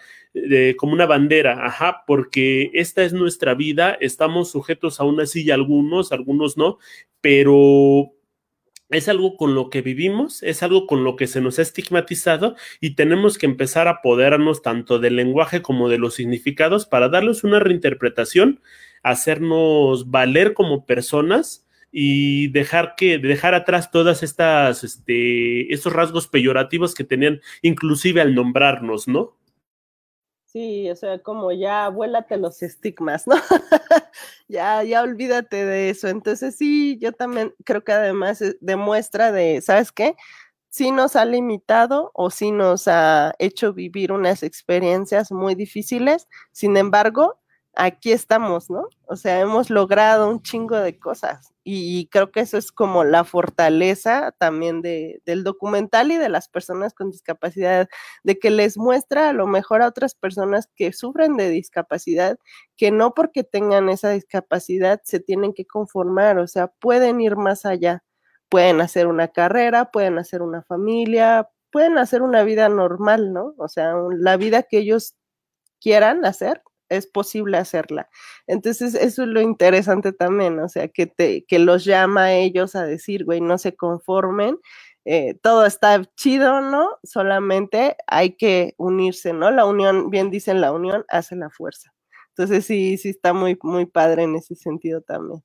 como 0.77 0.93
una 0.93 1.07
bandera, 1.07 1.65
ajá, 1.65 2.03
porque 2.05 2.69
esta 2.73 3.03
es 3.03 3.13
nuestra 3.13 3.55
vida, 3.55 3.97
estamos 3.99 4.51
sujetos 4.51 4.99
a 4.99 5.03
una 5.03 5.25
silla 5.25 5.55
algunos, 5.55 6.11
algunos 6.11 6.55
no, 6.55 6.77
pero 7.19 8.13
es 8.89 9.07
algo 9.07 9.37
con 9.37 9.55
lo 9.55 9.69
que 9.69 9.81
vivimos, 9.81 10.41
es 10.43 10.63
algo 10.63 10.87
con 10.87 11.03
lo 11.03 11.15
que 11.15 11.27
se 11.27 11.41
nos 11.41 11.59
ha 11.59 11.61
estigmatizado 11.61 12.55
y 12.79 12.95
tenemos 12.95 13.37
que 13.37 13.45
empezar 13.45 13.87
a 13.87 13.91
apoderarnos 13.91 14.61
tanto 14.61 14.99
del 14.99 15.15
lenguaje 15.15 15.61
como 15.61 15.89
de 15.89 15.99
los 15.99 16.15
significados 16.15 16.85
para 16.85 17.09
darles 17.09 17.43
una 17.43 17.59
reinterpretación, 17.59 18.61
hacernos 19.03 20.09
valer 20.09 20.53
como 20.53 20.85
personas 20.85 21.67
y 21.91 22.49
dejar 22.49 22.95
que 22.95 23.17
dejar 23.17 23.55
atrás 23.55 23.89
todas 23.91 24.21
estas 24.21 24.83
este 24.83 25.73
estos 25.73 25.91
rasgos 25.93 26.27
peyorativos 26.27 26.93
que 26.93 27.03
tenían 27.03 27.41
inclusive 27.61 28.21
al 28.21 28.35
nombrarnos, 28.35 29.07
¿no? 29.07 29.35
Sí, 30.45 30.89
o 30.89 30.95
sea, 30.95 31.19
como 31.19 31.51
ya 31.51 31.89
vuélate 31.89 32.37
los 32.37 32.63
estigmas, 32.63 33.27
¿no? 33.27 33.35
ya, 34.49 34.83
ya 34.83 35.03
olvídate 35.03 35.65
de 35.65 35.89
eso. 35.91 36.09
Entonces 36.09 36.55
sí, 36.57 36.97
yo 37.01 37.13
también 37.13 37.53
creo 37.65 37.83
que 37.83 37.93
además 37.93 38.43
demuestra 38.61 39.31
de, 39.31 39.61
¿sabes 39.61 39.91
qué? 39.93 40.15
Sí 40.69 40.91
nos 40.91 41.15
ha 41.17 41.25
limitado 41.25 42.11
o 42.15 42.31
sí 42.31 42.51
nos 42.51 42.87
ha 42.87 43.33
hecho 43.39 43.73
vivir 43.73 44.11
unas 44.13 44.43
experiencias 44.43 45.31
muy 45.31 45.55
difíciles, 45.55 46.27
sin 46.53 46.77
embargo, 46.77 47.38
aquí 47.79 48.11
estamos, 48.11 48.69
¿no? 48.69 48.87
O 49.07 49.15
sea, 49.15 49.39
hemos 49.39 49.69
logrado 49.69 50.29
un 50.29 50.41
chingo 50.41 50.75
de 50.75 50.99
cosas 50.99 51.53
y 51.63 52.07
creo 52.07 52.31
que 52.31 52.41
eso 52.41 52.57
es 52.57 52.71
como 52.71 53.03
la 53.05 53.23
fortaleza 53.23 54.33
también 54.37 54.81
de, 54.81 55.21
del 55.25 55.43
documental 55.43 56.11
y 56.11 56.17
de 56.17 56.27
las 56.29 56.49
personas 56.49 56.93
con 56.93 57.09
discapacidad, 57.09 57.87
de 58.23 58.37
que 58.37 58.49
les 58.49 58.77
muestra 58.77 59.29
a 59.29 59.33
lo 59.33 59.47
mejor 59.47 59.81
a 59.81 59.87
otras 59.87 60.13
personas 60.13 60.69
que 60.75 60.91
sufren 60.93 61.37
de 61.37 61.49
discapacidad, 61.49 62.37
que 62.75 62.91
no 62.91 63.13
porque 63.13 63.43
tengan 63.43 63.89
esa 63.89 64.09
discapacidad 64.09 65.01
se 65.05 65.19
tienen 65.21 65.53
que 65.53 65.65
conformar, 65.65 66.37
o 66.39 66.47
sea, 66.47 66.67
pueden 66.67 67.21
ir 67.21 67.37
más 67.37 67.65
allá, 67.65 68.03
pueden 68.49 68.81
hacer 68.81 69.07
una 69.07 69.29
carrera, 69.29 69.91
pueden 69.91 70.17
hacer 70.19 70.41
una 70.41 70.63
familia, 70.63 71.49
pueden 71.71 71.97
hacer 71.97 72.23
una 72.23 72.43
vida 72.43 72.67
normal, 72.67 73.31
¿no? 73.31 73.53
O 73.57 73.69
sea, 73.69 73.93
la 74.11 74.37
vida 74.37 74.63
que 74.63 74.79
ellos 74.79 75.15
quieran 75.79 76.25
hacer, 76.25 76.61
es 76.89 77.07
posible 77.07 77.57
hacerla. 77.57 78.09
Entonces, 78.47 78.95
eso 78.95 79.23
es 79.23 79.29
lo 79.29 79.41
interesante 79.41 80.11
también, 80.13 80.59
o 80.59 80.69
sea, 80.69 80.87
que, 80.89 81.07
te, 81.07 81.45
que 81.45 81.59
los 81.59 81.85
llama 81.85 82.25
a 82.25 82.33
ellos 82.33 82.75
a 82.75 82.85
decir, 82.85 83.25
güey, 83.25 83.41
no 83.41 83.57
se 83.57 83.75
conformen, 83.75 84.57
eh, 85.05 85.35
todo 85.41 85.65
está 85.65 86.03
chido, 86.15 86.61
¿no? 86.61 86.89
Solamente 87.03 87.95
hay 88.07 88.35
que 88.35 88.75
unirse, 88.77 89.33
¿no? 89.33 89.51
La 89.51 89.65
unión, 89.65 90.09
bien 90.09 90.29
dicen, 90.29 90.61
la 90.61 90.71
unión 90.71 91.05
hace 91.09 91.35
la 91.35 91.49
fuerza. 91.49 91.93
Entonces, 92.29 92.65
sí, 92.65 92.97
sí 92.97 93.09
está 93.09 93.33
muy, 93.33 93.57
muy 93.63 93.85
padre 93.85 94.23
en 94.23 94.35
ese 94.35 94.55
sentido 94.55 95.01
también. 95.01 95.43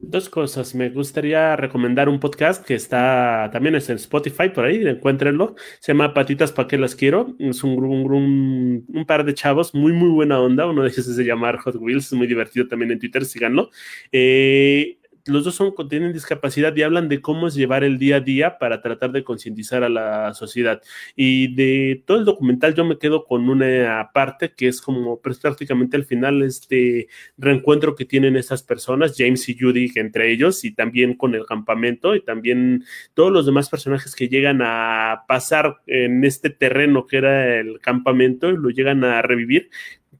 Dos 0.00 0.28
cosas. 0.28 0.76
Me 0.76 0.90
gustaría 0.90 1.56
recomendar 1.56 2.08
un 2.08 2.20
podcast 2.20 2.64
que 2.64 2.76
está 2.76 3.50
también 3.52 3.74
es 3.74 3.90
en 3.90 3.96
Spotify, 3.96 4.48
por 4.48 4.64
ahí, 4.64 4.86
encuéntrenlo. 4.86 5.56
Se 5.80 5.90
llama 5.92 6.14
Patitas 6.14 6.52
pa' 6.52 6.68
qué 6.68 6.78
las 6.78 6.94
quiero. 6.94 7.34
Es 7.40 7.64
un, 7.64 7.82
un, 7.82 8.86
un, 8.88 9.06
par 9.06 9.24
de 9.24 9.34
chavos, 9.34 9.74
muy, 9.74 9.92
muy 9.92 10.10
buena 10.10 10.40
onda. 10.40 10.68
Uno 10.68 10.82
de 10.84 10.90
ellos 10.90 11.08
es 11.08 11.16
de 11.16 11.24
llamar 11.24 11.58
Hot 11.58 11.74
Wheels, 11.74 12.06
es 12.06 12.12
muy 12.12 12.28
divertido 12.28 12.68
también 12.68 12.92
en 12.92 13.00
Twitter, 13.00 13.24
síganlo. 13.24 13.70
Eh, 14.12 14.98
los 15.28 15.44
dos 15.44 15.54
son, 15.54 15.74
tienen 15.88 16.12
discapacidad 16.12 16.74
y 16.76 16.82
hablan 16.82 17.08
de 17.08 17.20
cómo 17.20 17.48
es 17.48 17.54
llevar 17.54 17.84
el 17.84 17.98
día 17.98 18.16
a 18.16 18.20
día 18.20 18.58
para 18.58 18.82
tratar 18.82 19.12
de 19.12 19.24
concientizar 19.24 19.84
a 19.84 19.88
la 19.88 20.34
sociedad. 20.34 20.82
Y 21.16 21.54
de 21.54 22.02
todo 22.06 22.18
el 22.18 22.24
documental 22.24 22.74
yo 22.74 22.84
me 22.84 22.98
quedo 22.98 23.24
con 23.24 23.48
una 23.48 24.10
parte 24.12 24.52
que 24.56 24.68
es 24.68 24.80
como 24.80 25.20
prácticamente 25.20 25.96
al 25.96 26.04
final 26.04 26.42
este 26.42 27.08
reencuentro 27.36 27.94
que 27.94 28.04
tienen 28.04 28.36
esas 28.36 28.62
personas, 28.62 29.14
James 29.16 29.48
y 29.48 29.58
Judy 29.58 29.92
entre 29.96 30.32
ellos, 30.32 30.64
y 30.64 30.74
también 30.74 31.14
con 31.14 31.34
el 31.34 31.46
campamento 31.46 32.14
y 32.14 32.22
también 32.22 32.84
todos 33.14 33.32
los 33.32 33.46
demás 33.46 33.68
personajes 33.68 34.14
que 34.14 34.28
llegan 34.28 34.60
a 34.62 35.24
pasar 35.28 35.78
en 35.86 36.24
este 36.24 36.50
terreno 36.50 37.06
que 37.06 37.18
era 37.18 37.58
el 37.60 37.80
campamento 37.80 38.50
y 38.50 38.56
lo 38.56 38.70
llegan 38.70 39.04
a 39.04 39.22
revivir 39.22 39.70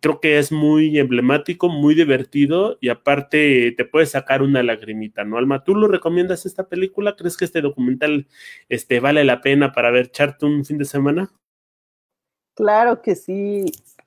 creo 0.00 0.20
que 0.20 0.38
es 0.38 0.52
muy 0.52 0.98
emblemático, 0.98 1.68
muy 1.68 1.94
divertido 1.94 2.78
y 2.80 2.88
aparte 2.88 3.72
te 3.76 3.84
puede 3.84 4.06
sacar 4.06 4.42
una 4.42 4.62
lagrimita, 4.62 5.24
¿no? 5.24 5.38
Alma, 5.38 5.64
¿tú 5.64 5.74
lo 5.74 5.88
recomiendas 5.88 6.46
esta 6.46 6.68
película? 6.68 7.16
¿Crees 7.16 7.36
que 7.36 7.44
este 7.44 7.60
documental 7.60 8.26
este, 8.68 9.00
vale 9.00 9.24
la 9.24 9.40
pena 9.40 9.72
para 9.72 9.90
ver 9.90 10.06
echarte 10.06 10.46
un 10.46 10.64
fin 10.64 10.78
de 10.78 10.84
semana? 10.84 11.30
Claro 12.54 13.02
que 13.02 13.14
sí. 13.14 13.66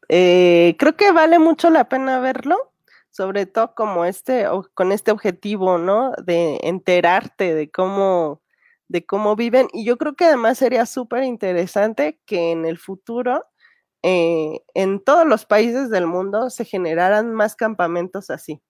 Eh, 0.09 0.75
creo 0.77 0.95
que 0.95 1.11
vale 1.11 1.39
mucho 1.39 1.69
la 1.69 1.87
pena 1.87 2.19
verlo, 2.19 2.73
sobre 3.09 3.45
todo 3.45 3.73
como 3.75 4.05
este, 4.05 4.45
con 4.73 4.91
este 4.91 5.11
objetivo, 5.11 5.77
¿no? 5.77 6.11
De 6.23 6.59
enterarte 6.63 7.55
de 7.55 7.71
cómo, 7.71 8.41
de 8.87 9.05
cómo 9.05 9.35
viven. 9.35 9.67
Y 9.73 9.85
yo 9.85 9.97
creo 9.97 10.15
que 10.15 10.25
además 10.25 10.57
sería 10.57 10.85
súper 10.85 11.23
interesante 11.23 12.19
que 12.25 12.51
en 12.51 12.65
el 12.65 12.77
futuro 12.77 13.45
eh, 14.03 14.61
en 14.73 15.03
todos 15.03 15.27
los 15.27 15.45
países 15.45 15.89
del 15.89 16.07
mundo 16.07 16.49
se 16.49 16.65
generaran 16.65 17.33
más 17.33 17.55
campamentos 17.55 18.29
así. 18.29 18.61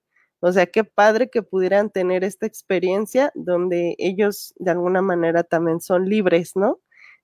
O 0.41 0.51
sea, 0.51 0.65
qué 0.67 0.83
padre 0.83 1.29
que 1.29 1.43
pudieran 1.43 1.91
tener 1.91 2.23
esta 2.23 2.47
experiencia 2.47 3.31
donde 3.35 3.95
ellos 3.99 4.53
de 4.57 4.71
alguna 4.71 5.01
manera 5.01 5.43
también 5.43 5.79
son 5.81 6.09
libres, 6.09 6.55
¿no? 6.55 6.79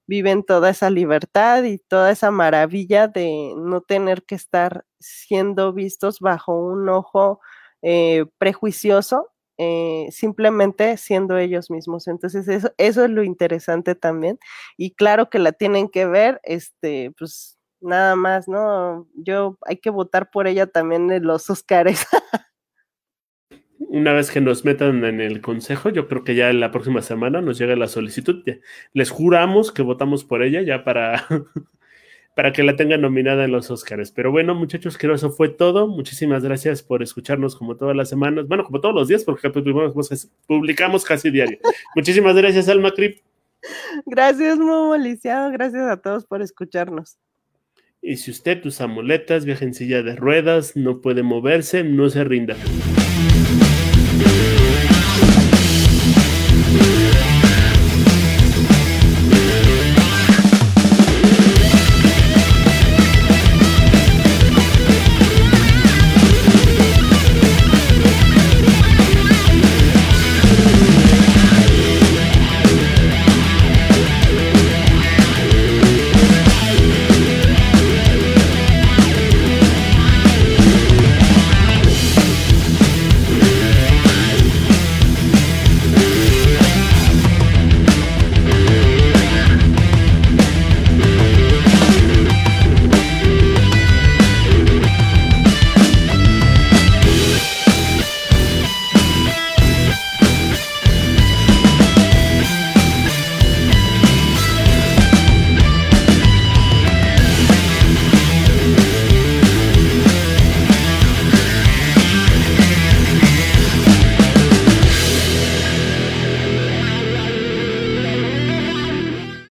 Viven 0.08 0.43
toda 0.43 0.70
esa 0.70 0.89
libertad 0.89 1.63
y 1.63 1.80
toda 1.80 2.12
esa 2.12 2.32
maravilla 2.32 3.08
de 3.08 3.54
no 3.58 3.82
tener 3.82 4.24
que 4.24 4.36
estar 4.36 4.86
siendo 5.00 5.74
vistos 5.74 6.20
bajo 6.20 6.54
un 6.60 6.88
ojo 6.89 7.41
eh, 7.82 8.26
prejuicioso, 8.38 9.30
eh, 9.58 10.08
simplemente 10.12 10.96
siendo 10.98 11.38
ellos 11.38 11.72
mismos. 11.72 12.08
Entonces, 12.08 12.48
eso, 12.48 12.72
eso 12.78 13.04
es 13.06 13.10
lo 13.10 13.24
interesante 13.24 13.96
también. 13.96 14.39
Y 14.78 14.91
claro 14.96 15.30
que 15.30 15.39
la 15.39 15.52
tienen 15.54 15.89
que 15.89 16.06
ver, 16.06 16.39
este, 16.43 17.12
pues 17.17 17.57
nada 17.82 18.16
más, 18.16 18.48
¿no? 18.48 19.08
Yo 19.16 19.58
hay 19.66 19.78
que 19.78 19.90
votar 19.90 20.32
por 20.32 20.48
ella 20.48 20.68
también 20.68 21.12
en 21.12 21.26
los 21.26 21.50
Oscars. 21.50 22.06
Una 23.80 24.12
vez 24.12 24.32
que 24.32 24.42
nos 24.42 24.66
metan 24.66 25.04
en 25.06 25.22
el 25.22 25.42
consejo, 25.42 25.90
yo 25.90 26.08
creo 26.08 26.24
que 26.24 26.36
ya 26.36 26.50
en 26.50 26.60
la 26.60 26.72
próxima 26.72 27.02
semana 27.02 27.42
nos 27.42 27.58
llega 27.58 27.76
la 27.76 27.88
solicitud. 27.88 28.44
Les 28.94 29.10
juramos 29.10 29.72
que 29.72 29.82
votamos 29.82 30.26
por 30.26 30.44
ella 30.44 30.62
ya 30.62 30.84
para, 30.84 31.26
para 32.36 32.52
que 32.52 32.63
la 32.63 32.76
tengan 32.76 33.02
nominada 33.02 33.46
en 33.46 33.52
los 33.52 33.72
Oscars. 33.72 34.12
Pero 34.12 34.32
bueno, 34.32 34.56
muchachos, 34.56 34.98
creo 34.98 35.13
que 35.13 35.18
eso 35.18 35.32
fue 35.32 35.50
todo. 35.50 35.88
Muchísimas 35.88 36.44
gracias 36.44 36.84
por 36.84 37.02
escucharnos 37.02 37.56
como 37.56 37.78
todas 37.78 37.96
las 37.96 38.10
semanas. 38.10 38.48
Bueno, 38.48 38.66
como 38.66 38.82
todos 38.82 38.94
los 38.94 39.08
días, 39.08 39.24
porque 39.24 39.50
publicamos 39.50 41.06
casi 41.06 41.32
diario. 41.32 41.60
Muchísimas 41.96 42.36
gracias, 42.36 42.68
Alma 42.68 42.92
Crip. 42.92 43.20
Gracias, 44.06 44.58
Momo 44.58 44.98
Lisiado. 44.98 45.52
Gracias 45.52 45.84
a 45.84 45.98
todos 45.98 46.26
por 46.26 46.42
escucharnos. 46.42 47.18
Y 48.02 48.18
si 48.18 48.32
usted 48.32 48.66
usa 48.66 48.88
muletas, 48.88 49.46
viaja 49.46 49.66
en 49.66 49.74
silla 49.74 50.04
de 50.04 50.16
ruedas, 50.16 50.76
no 50.76 51.02
puede 51.02 51.24
moverse, 51.24 51.84
no 51.84 52.10
se 52.10 52.24
rinda. 52.24 52.56